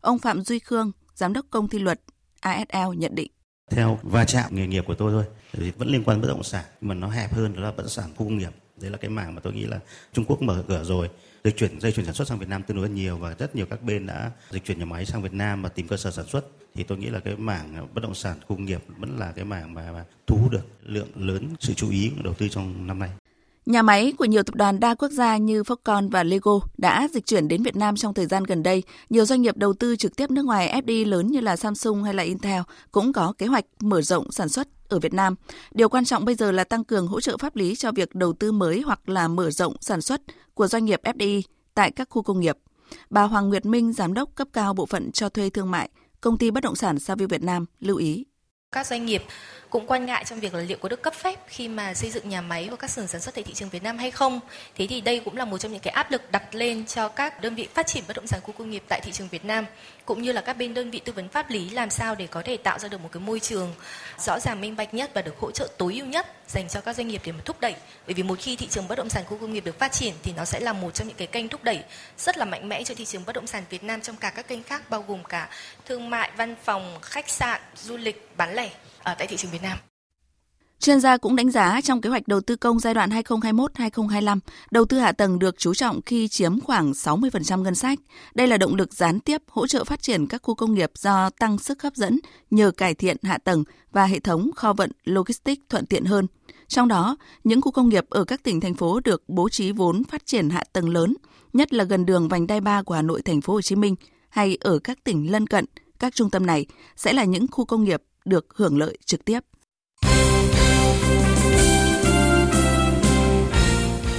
[0.00, 2.00] Ông Phạm Duy Khương, giám đốc công ty luật
[2.40, 3.30] ASL nhận định.
[3.70, 6.64] Theo va chạm nghề nghiệp của tôi thôi, thì vẫn liên quan bất động sản
[6.80, 8.50] mà nó hẹp hơn đó là bất động sản khu công nghiệp.
[8.80, 9.80] Đấy là cái mảng mà tôi nghĩ là
[10.12, 11.08] Trung Quốc mở cửa rồi
[11.44, 13.66] dịch chuyển dây chuyển sản xuất sang Việt Nam tương đối nhiều và rất nhiều
[13.70, 16.26] các bên đã dịch chuyển nhà máy sang Việt Nam và tìm cơ sở sản
[16.26, 19.32] xuất thì tôi nghĩ là cái mảng ờ, bất động sản công nghiệp vẫn là
[19.32, 22.86] cái mảng mà, mà thu hút được lượng lớn sự chú ý đầu tư trong
[22.86, 23.10] năm nay.
[23.66, 27.26] Nhà máy của nhiều tập đoàn đa quốc gia như Foxconn và Lego đã dịch
[27.26, 28.82] chuyển đến Việt Nam trong thời gian gần đây.
[29.10, 32.14] Nhiều doanh nghiệp đầu tư trực tiếp nước ngoài FDI lớn như là Samsung hay
[32.14, 32.62] là Intel
[32.92, 35.34] cũng có kế hoạch mở rộng sản xuất ở Việt Nam.
[35.72, 38.32] Điều quan trọng bây giờ là tăng cường hỗ trợ pháp lý cho việc đầu
[38.32, 40.22] tư mới hoặc là mở rộng sản xuất
[40.54, 41.42] của doanh nghiệp FDI
[41.74, 42.56] tại các khu công nghiệp.
[43.10, 46.38] Bà Hoàng Nguyệt Minh, giám đốc cấp cao bộ phận cho thuê thương mại, công
[46.38, 48.24] ty bất động sản Savio Việt Nam lưu ý.
[48.72, 49.22] Các doanh nghiệp
[49.70, 52.28] cũng quan ngại trong việc là liệu có được cấp phép khi mà xây dựng
[52.28, 54.40] nhà máy và các xưởng sản xuất tại thị trường Việt Nam hay không.
[54.74, 57.40] Thế thì đây cũng là một trong những cái áp lực đặt lên cho các
[57.40, 59.66] đơn vị phát triển bất động sản khu công nghiệp tại thị trường Việt Nam,
[60.04, 62.42] cũng như là các bên đơn vị tư vấn pháp lý làm sao để có
[62.42, 63.74] thể tạo ra được một cái môi trường
[64.18, 66.96] rõ ràng, minh bạch nhất và được hỗ trợ tối ưu nhất dành cho các
[66.96, 67.74] doanh nghiệp để mà thúc đẩy.
[68.06, 70.14] Bởi vì một khi thị trường bất động sản khu công nghiệp được phát triển
[70.22, 71.84] thì nó sẽ là một trong những cái kênh thúc đẩy
[72.18, 74.48] rất là mạnh mẽ cho thị trường bất động sản Việt Nam trong cả các
[74.48, 75.48] kênh khác bao gồm cả
[75.86, 78.70] thương mại, văn phòng, khách sạn, du lịch, bán lẻ
[79.02, 79.78] ở tại thị trường Việt Nam.
[80.80, 84.38] Chuyên gia cũng đánh giá trong kế hoạch đầu tư công giai đoạn 2021-2025,
[84.70, 87.98] đầu tư hạ tầng được chú trọng khi chiếm khoảng 60% ngân sách.
[88.34, 91.30] Đây là động lực gián tiếp hỗ trợ phát triển các khu công nghiệp do
[91.30, 92.18] tăng sức hấp dẫn
[92.50, 96.26] nhờ cải thiện hạ tầng và hệ thống kho vận logistics thuận tiện hơn.
[96.68, 100.04] Trong đó, những khu công nghiệp ở các tỉnh thành phố được bố trí vốn
[100.04, 101.14] phát triển hạ tầng lớn,
[101.52, 103.94] nhất là gần đường vành đai 3 của Hà Nội thành phố Hồ Chí Minh
[104.28, 105.64] hay ở các tỉnh lân cận,
[105.98, 106.66] các trung tâm này
[106.96, 109.40] sẽ là những khu công nghiệp được hưởng lợi trực tiếp.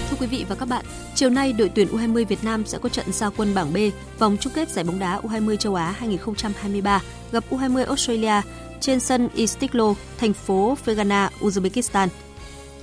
[0.09, 0.85] Thưa quý vị và các bạn,
[1.15, 3.77] chiều nay đội tuyển U20 Việt Nam sẽ có trận giao quân bảng B
[4.19, 8.41] vòng chung kết giải bóng đá U20 châu Á 2023 gặp U20 Australia
[8.79, 12.07] trên sân Istiklal, thành phố Fergana, Uzbekistan.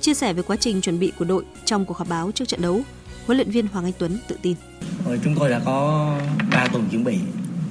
[0.01, 2.61] Chia sẻ về quá trình chuẩn bị của đội trong cuộc họp báo trước trận
[2.61, 2.81] đấu,
[3.25, 4.55] huấn luyện viên Hoàng Anh Tuấn tự tin.
[5.23, 6.09] Chúng tôi đã có
[6.51, 7.17] 3 tuần chuẩn bị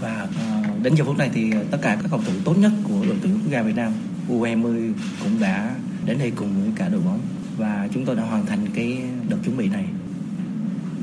[0.00, 3.04] và ờ, đến giờ phút này thì tất cả các cầu thủ tốt nhất của
[3.06, 3.92] đội tuyển quốc gia Việt Nam
[4.28, 5.74] U20 cũng đã
[6.06, 7.20] đến đây cùng với cả đội bóng
[7.58, 8.98] và chúng tôi đã hoàn thành cái
[9.28, 9.84] đợt chuẩn bị này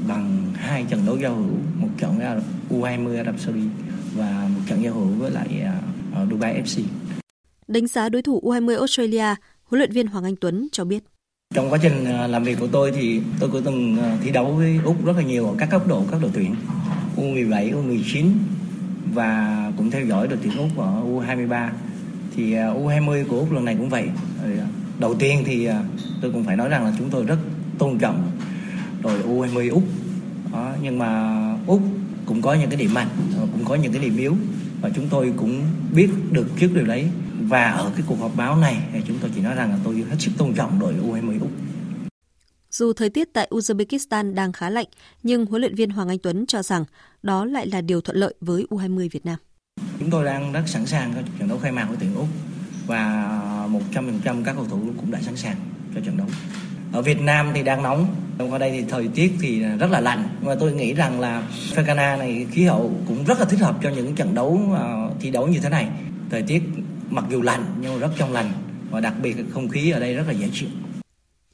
[0.07, 2.27] bằng hai trận đấu giao hữu một trận với
[2.69, 3.67] U20 Ả Rập Saudi
[4.15, 5.63] và một trận giao hữu với lại
[6.23, 6.83] uh, Dubai FC.
[7.67, 11.03] Đánh giá đối thủ U20 Australia, huấn luyện viên Hoàng Anh Tuấn cho biết.
[11.53, 14.51] Trong quá trình à, làm việc của tôi thì tôi cũng từng à, thi đấu
[14.51, 16.55] với Úc rất là nhiều ở các cấp độ, các đội tuyển
[17.17, 18.25] U17, U19
[19.13, 21.69] và cũng theo dõi đội tuyển Úc ở U23.
[22.35, 24.07] Thì à, U20 của Úc lần này cũng vậy.
[24.99, 25.69] Đầu tiên thì
[26.21, 27.37] tôi cũng phải nói rằng là chúng tôi rất
[27.77, 28.31] tôn trọng
[29.01, 29.83] đội U20 Úc.
[30.53, 31.81] Đó, nhưng mà Úc
[32.25, 33.07] cũng có những cái điểm mạnh,
[33.51, 34.35] cũng có những cái điểm yếu
[34.81, 35.61] và chúng tôi cũng
[35.95, 37.07] biết được trước điều đấy
[37.47, 38.77] và ở cái cuộc họp báo này
[39.07, 41.49] chúng tôi chỉ nói rằng là tôi hết sức tôn trọng đội U20 Úc.
[42.71, 44.87] Dù thời tiết tại Uzbekistan đang khá lạnh,
[45.23, 46.85] nhưng huấn luyện viên Hoàng Anh Tuấn cho rằng
[47.23, 49.37] đó lại là điều thuận lợi với U20 Việt Nam.
[49.99, 52.27] Chúng tôi đang rất sẵn sàng cho trận đấu khai mạc của tuyển Úc
[52.87, 53.29] và
[53.93, 55.55] 100% các cầu thủ cũng đã sẵn sàng
[55.95, 56.27] cho trận đấu.
[56.91, 58.15] Ở Việt Nam thì đang nóng,
[58.49, 62.17] qua đây thì thời tiết thì rất là lạnh và tôi nghĩ rằng là Fergana
[62.17, 65.47] này khí hậu cũng rất là thích hợp cho những trận đấu uh, thi đấu
[65.47, 65.87] như thế này.
[66.29, 66.63] Thời tiết
[67.13, 68.51] mặc dù lạnh nhưng rất trong lành
[68.91, 70.69] và đặc biệt không khí ở đây rất là dễ chịu.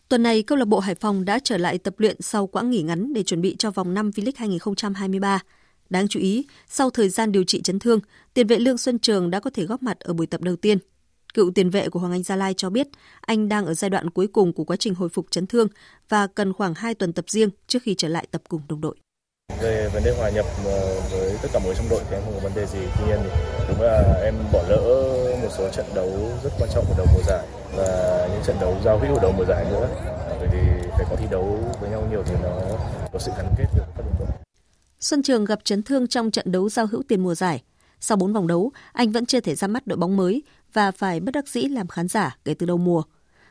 [0.09, 2.81] Tuần này, câu lạc bộ Hải Phòng đã trở lại tập luyện sau quãng nghỉ
[2.81, 5.39] ngắn để chuẩn bị cho vòng 5 V-League 2023.
[5.89, 7.99] Đáng chú ý, sau thời gian điều trị chấn thương,
[8.33, 10.77] tiền vệ Lương Xuân Trường đã có thể góp mặt ở buổi tập đầu tiên.
[11.33, 12.87] Cựu tiền vệ của Hoàng Anh Gia Lai cho biết
[13.21, 15.67] anh đang ở giai đoạn cuối cùng của quá trình hồi phục chấn thương
[16.09, 18.95] và cần khoảng 2 tuần tập riêng trước khi trở lại tập cùng đồng đội.
[19.57, 22.33] Về vấn đề hòa nhập ờ, với tất cả mọi trong đội thì em không
[22.33, 22.79] có vấn đề gì.
[22.97, 23.29] Tuy nhiên thì
[23.69, 24.77] đúng là em bỏ lỡ
[25.41, 26.11] một số trận đấu
[26.43, 29.31] rất quan trọng của đầu mùa giải và những trận đấu giao hữu của đầu
[29.37, 29.87] mùa giải nữa.
[30.05, 32.59] Ờ, Bởi vì phải có thi đấu với nhau nhiều thì nó
[33.13, 34.27] có sự gắn kết được các đồng đội.
[34.99, 37.63] Xuân Trường gặp chấn thương trong trận đấu giao hữu tiền mùa giải.
[37.99, 40.43] Sau 4 vòng đấu, anh vẫn chưa thể ra mắt đội bóng mới
[40.73, 43.03] và phải bất đắc dĩ làm khán giả kể từ đầu mùa.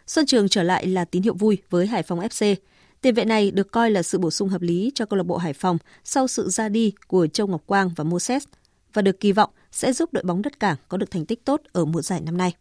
[0.07, 2.55] Xuân Trường trở lại là tín hiệu vui với Hải Phòng FC.
[3.01, 5.37] Tiền vệ này được coi là sự bổ sung hợp lý cho câu lạc bộ
[5.37, 8.45] Hải Phòng sau sự ra đi của Châu Ngọc Quang và Moses
[8.93, 11.61] và được kỳ vọng sẽ giúp đội bóng đất cảng có được thành tích tốt
[11.73, 12.53] ở mùa giải năm nay.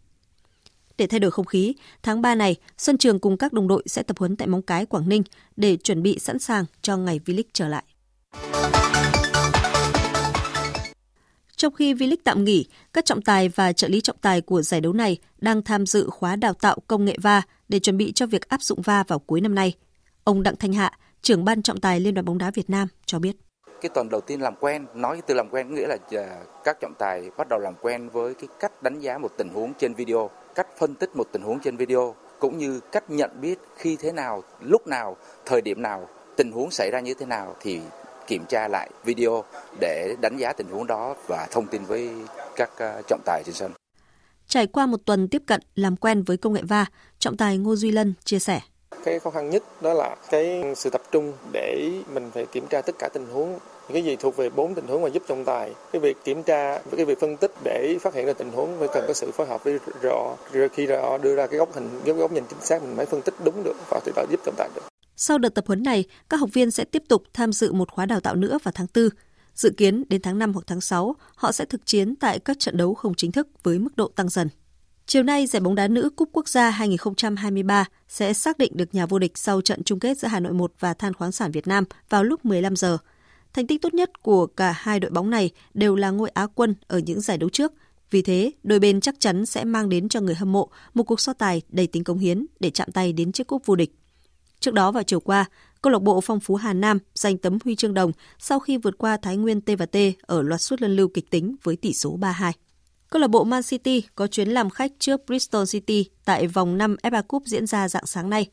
[0.97, 1.73] Để thay đổi không khí,
[2.03, 4.85] tháng 3 này, Xuân Trường cùng các đồng đội sẽ tập huấn tại Móng Cái,
[4.85, 5.23] Quảng Ninh
[5.55, 7.83] để chuẩn bị sẵn sàng cho ngày V-League trở lại.
[11.55, 14.81] Trong khi V-League tạm nghỉ, các trọng tài và trợ lý trọng tài của giải
[14.81, 18.25] đấu này đang tham dự khóa đào tạo công nghệ VA để chuẩn bị cho
[18.25, 19.73] việc áp dụng VA vào cuối năm nay.
[20.27, 23.19] Ông Đặng Thanh Hạ, trưởng ban trọng tài Liên đoàn bóng đá Việt Nam cho
[23.19, 23.35] biết.
[23.81, 26.77] Cái tuần đầu tiên làm quen, nói cái từ làm quen nghĩa là à, các
[26.81, 29.93] trọng tài bắt đầu làm quen với cái cách đánh giá một tình huống trên
[29.93, 33.97] video, cách phân tích một tình huống trên video, cũng như cách nhận biết khi
[33.99, 36.07] thế nào, lúc nào, thời điểm nào,
[36.37, 37.81] tình huống xảy ra như thế nào thì
[38.27, 39.43] kiểm tra lại video
[39.79, 42.09] để đánh giá tình huống đó và thông tin với
[42.55, 43.71] các à, trọng tài trên sân.
[44.47, 46.85] Trải qua một tuần tiếp cận làm quen với công nghệ va,
[47.19, 48.61] trọng tài Ngô Duy Lân chia sẻ.
[49.07, 52.81] Cái khó khăn nhất đó là cái sự tập trung để mình phải kiểm tra
[52.81, 53.59] tất cả tình huống
[53.93, 56.79] cái gì thuộc về bốn tình huống mà giúp trọng tài cái việc kiểm tra
[56.79, 59.31] với cái việc phân tích để phát hiện ra tình huống phải cần có sự
[59.31, 62.43] phối hợp với rõ rồi khi rõ đưa ra cái góc hình cái góc nhìn
[62.49, 64.81] chính xác mình mới phân tích đúng được và từ đó giúp trọng tài được
[65.15, 68.05] sau đợt tập huấn này, các học viên sẽ tiếp tục tham dự một khóa
[68.05, 69.09] đào tạo nữa vào tháng 4.
[69.53, 72.77] Dự kiến đến tháng 5 hoặc tháng 6, họ sẽ thực chiến tại các trận
[72.77, 74.49] đấu không chính thức với mức độ tăng dần.
[75.07, 79.05] Chiều nay, giải bóng đá nữ Cúp Quốc gia 2023 sẽ xác định được nhà
[79.05, 81.67] vô địch sau trận chung kết giữa Hà Nội 1 và Than khoáng sản Việt
[81.67, 82.97] Nam vào lúc 15 giờ.
[83.53, 86.75] Thành tích tốt nhất của cả hai đội bóng này đều là ngôi Á quân
[86.87, 87.73] ở những giải đấu trước.
[88.11, 91.19] Vì thế, đôi bên chắc chắn sẽ mang đến cho người hâm mộ một cuộc
[91.19, 93.91] so tài đầy tính công hiến để chạm tay đến chiếc cúp vô địch.
[94.59, 95.45] Trước đó vào chiều qua,
[95.81, 98.97] câu lạc bộ Phong Phú Hà Nam giành tấm huy chương đồng sau khi vượt
[98.97, 102.51] qua Thái Nguyên T&T ở loạt suất luân lưu kịch tính với tỷ số 3-2.
[103.09, 106.95] Câu lạc bộ Man City có chuyến làm khách trước Bristol City tại vòng 5
[107.03, 108.49] FA Cup diễn ra dạng sáng nay.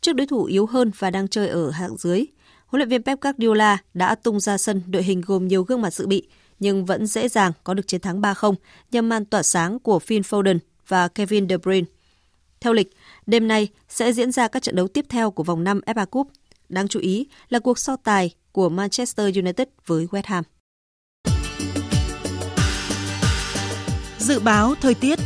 [0.00, 2.24] Trước đối thủ yếu hơn và đang chơi ở hạng dưới,
[2.66, 5.94] huấn luyện viên Pep Guardiola đã tung ra sân đội hình gồm nhiều gương mặt
[5.94, 6.28] dự bị,
[6.58, 8.54] nhưng vẫn dễ dàng có được chiến thắng 3-0
[8.90, 11.86] nhờ màn tỏa sáng của Phil Foden và Kevin De Bruyne.
[12.60, 12.90] Theo lịch,
[13.26, 16.28] đêm nay sẽ diễn ra các trận đấu tiếp theo của vòng 5 FA Cup.
[16.68, 20.44] Đáng chú ý là cuộc so tài của Manchester United với West Ham.
[24.26, 25.18] Dự báo thời tiết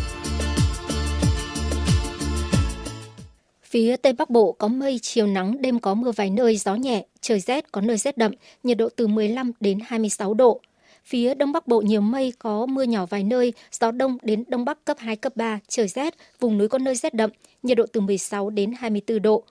[3.65, 7.05] Phía Tây Bắc Bộ có mây, chiều nắng, đêm có mưa vài nơi, gió nhẹ,
[7.21, 8.33] trời rét, có nơi rét đậm,
[8.63, 10.61] nhiệt độ từ 15 đến 26 độ.
[11.05, 14.65] Phía Đông Bắc Bộ nhiều mây, có mưa nhỏ vài nơi, gió đông đến Đông
[14.65, 17.31] Bắc cấp 2, cấp 3, trời rét, vùng núi có nơi rét đậm,
[17.63, 19.45] nhiệt độ từ 16 đến 24 độ.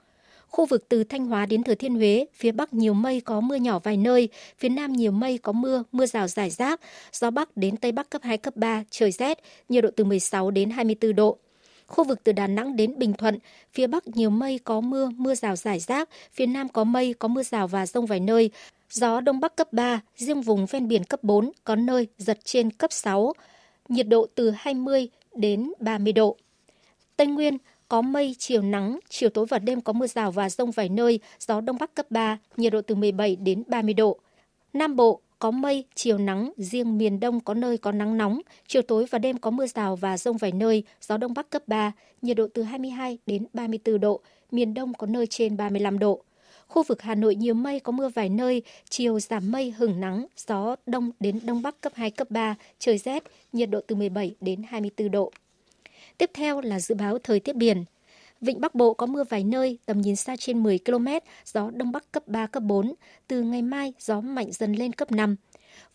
[0.50, 3.54] Khu vực từ Thanh Hóa đến Thừa Thiên Huế, phía Bắc nhiều mây có mưa
[3.54, 4.28] nhỏ vài nơi,
[4.58, 6.80] phía Nam nhiều mây có mưa, mưa rào rải rác,
[7.12, 9.38] gió Bắc đến Tây Bắc cấp 2, cấp 3, trời rét,
[9.68, 11.36] nhiệt độ từ 16 đến 24 độ.
[11.86, 13.38] Khu vực từ Đà Nẵng đến Bình Thuận,
[13.72, 17.28] phía Bắc nhiều mây có mưa, mưa rào rải rác, phía Nam có mây, có
[17.28, 18.50] mưa rào và rông vài nơi,
[18.90, 22.70] gió Đông Bắc cấp 3, riêng vùng ven biển cấp 4, có nơi giật trên
[22.70, 23.32] cấp 6,
[23.88, 26.36] nhiệt độ từ 20 đến 30 độ.
[27.16, 27.58] Tây Nguyên
[27.90, 31.20] có mây, chiều nắng, chiều tối và đêm có mưa rào và rông vài nơi,
[31.38, 34.18] gió đông bắc cấp 3, nhiệt độ từ 17 đến 30 độ.
[34.72, 38.82] Nam Bộ có mây, chiều nắng, riêng miền Đông có nơi có nắng nóng, chiều
[38.82, 41.92] tối và đêm có mưa rào và rông vài nơi, gió Đông Bắc cấp 3,
[42.22, 44.20] nhiệt độ từ 22 đến 34 độ,
[44.50, 46.22] miền Đông có nơi trên 35 độ.
[46.66, 50.26] Khu vực Hà Nội nhiều mây có mưa vài nơi, chiều giảm mây hừng nắng,
[50.46, 54.34] gió Đông đến Đông Bắc cấp 2, cấp 3, trời rét, nhiệt độ từ 17
[54.40, 55.32] đến 24 độ.
[56.20, 57.84] Tiếp theo là dự báo thời tiết biển.
[58.40, 61.06] Vịnh Bắc Bộ có mưa vài nơi, tầm nhìn xa trên 10 km,
[61.44, 62.94] gió Đông Bắc cấp 3, cấp 4.
[63.28, 65.36] Từ ngày mai, gió mạnh dần lên cấp 5.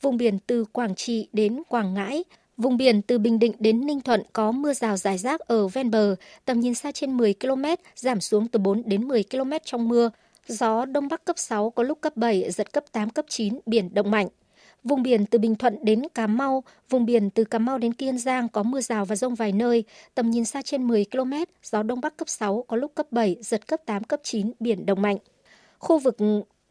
[0.02, 2.24] Vùng biển từ Quảng Trị đến Quảng Ngãi,
[2.58, 5.92] Vùng biển từ Bình Định đến Ninh Thuận có mưa rào rải rác ở ven
[5.92, 6.16] bờ,
[6.46, 7.64] tầm nhìn xa trên 10 km,
[7.96, 10.10] giảm xuống từ 4 đến 10 km trong mưa.
[10.48, 13.94] Gió Đông Bắc cấp 6 có lúc cấp 7, giật cấp 8, cấp 9, biển
[13.94, 14.28] động mạnh.
[14.86, 18.18] Vùng biển từ Bình Thuận đến Cà Mau, vùng biển từ Cà Mau đến Kiên
[18.18, 19.84] Giang có mưa rào và rông vài nơi,
[20.16, 21.34] tầm nhìn xa trên 10 km,
[21.64, 24.86] gió Đông Bắc cấp 6, có lúc cấp 7, giật cấp 8, cấp 9, biển
[24.86, 25.18] động mạnh.
[25.80, 26.18] Khu vực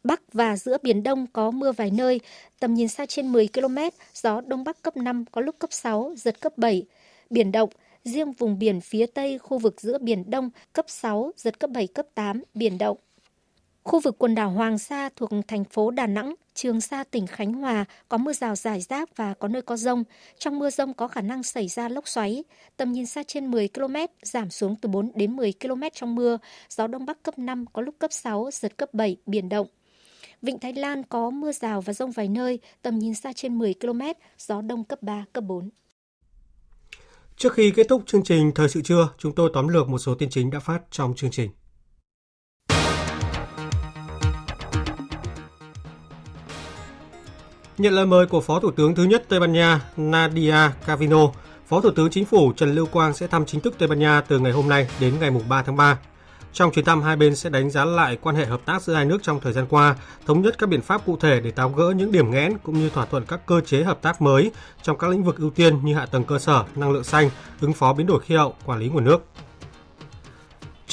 [0.04, 2.20] Bắc và giữa Biển Đông có mưa vài nơi,
[2.60, 3.78] tầm nhìn xa trên 10 km,
[4.14, 6.86] gió Đông Bắc cấp 5, có lúc cấp 6, giật cấp 7,
[7.30, 7.70] biển động.
[8.04, 11.86] Riêng vùng biển phía Tây, khu vực giữa Biển Đông cấp 6, giật cấp 7,
[11.86, 12.96] cấp 8, biển động.
[13.82, 17.52] Khu vực quần đảo Hoàng Sa thuộc thành phố Đà Nẵng, Trường Sa tỉnh Khánh
[17.52, 20.04] Hòa có mưa rào rải rác và có nơi có rông.
[20.38, 22.44] Trong mưa rông có khả năng xảy ra lốc xoáy.
[22.76, 26.38] Tầm nhìn xa trên 10 km, giảm xuống từ 4 đến 10 km trong mưa.
[26.70, 29.66] Gió Đông Bắc cấp 5, có lúc cấp 6, giật cấp 7, biển động.
[30.42, 33.74] Vịnh Thái Lan có mưa rào và rông vài nơi, tầm nhìn xa trên 10
[33.80, 34.00] km,
[34.38, 35.70] gió đông cấp 3, cấp 4.
[37.36, 40.14] Trước khi kết thúc chương trình Thời sự trưa, chúng tôi tóm lược một số
[40.14, 41.50] tin chính đã phát trong chương trình.
[47.78, 50.56] Nhận lời mời của Phó Thủ tướng thứ nhất Tây Ban Nha Nadia
[50.86, 51.28] Cavino,
[51.66, 54.20] Phó Thủ tướng Chính phủ Trần Lưu Quang sẽ thăm chính thức Tây Ban Nha
[54.20, 55.98] từ ngày hôm nay đến ngày 3 tháng 3.
[56.52, 59.04] Trong chuyến thăm, hai bên sẽ đánh giá lại quan hệ hợp tác giữa hai
[59.04, 59.96] nước trong thời gian qua,
[60.26, 62.90] thống nhất các biện pháp cụ thể để tháo gỡ những điểm nghẽn cũng như
[62.90, 64.50] thỏa thuận các cơ chế hợp tác mới
[64.82, 67.72] trong các lĩnh vực ưu tiên như hạ tầng cơ sở, năng lượng xanh, ứng
[67.72, 69.24] phó biến đổi khí hậu, quản lý nguồn nước.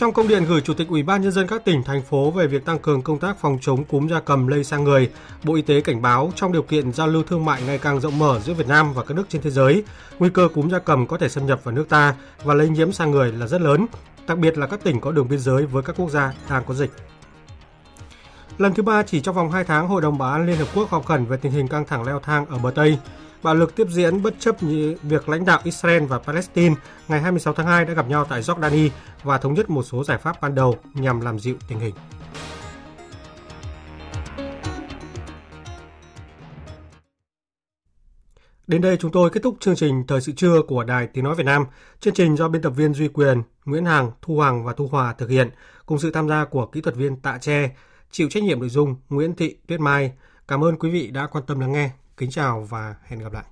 [0.01, 2.47] Trong công điện gửi Chủ tịch Ủy ban nhân dân các tỉnh thành phố về
[2.47, 5.09] việc tăng cường công tác phòng chống cúm gia cầm lây sang người,
[5.43, 8.19] Bộ Y tế cảnh báo trong điều kiện giao lưu thương mại ngày càng rộng
[8.19, 9.83] mở giữa Việt Nam và các nước trên thế giới,
[10.19, 12.91] nguy cơ cúm gia cầm có thể xâm nhập vào nước ta và lây nhiễm
[12.91, 13.85] sang người là rất lớn,
[14.27, 16.73] đặc biệt là các tỉnh có đường biên giới với các quốc gia đang có
[16.73, 16.91] dịch.
[18.57, 20.89] Lần thứ ba chỉ trong vòng 2 tháng, Hội đồng Bảo an Liên Hợp Quốc
[20.89, 22.97] họp khẩn về tình hình căng thẳng leo thang ở bờ Tây.
[23.43, 26.75] Bạo lực tiếp diễn bất chấp như việc lãnh đạo Israel và Palestine
[27.07, 28.89] ngày 26 tháng 2 đã gặp nhau tại Jordani
[29.23, 31.95] và thống nhất một số giải pháp ban đầu nhằm làm dịu tình hình.
[38.67, 41.35] Đến đây chúng tôi kết thúc chương trình Thời sự trưa của Đài Tiếng Nói
[41.35, 41.65] Việt Nam.
[41.99, 45.13] Chương trình do biên tập viên Duy Quyền, Nguyễn Hằng, Thu Hoàng và Thu Hòa
[45.13, 45.49] thực hiện,
[45.85, 47.71] cùng sự tham gia của kỹ thuật viên Tạ Tre,
[48.11, 50.11] chịu trách nhiệm nội dung Nguyễn Thị Tuyết Mai.
[50.47, 51.89] Cảm ơn quý vị đã quan tâm lắng nghe.
[52.17, 53.45] Kính chào và hẹn gặp lại.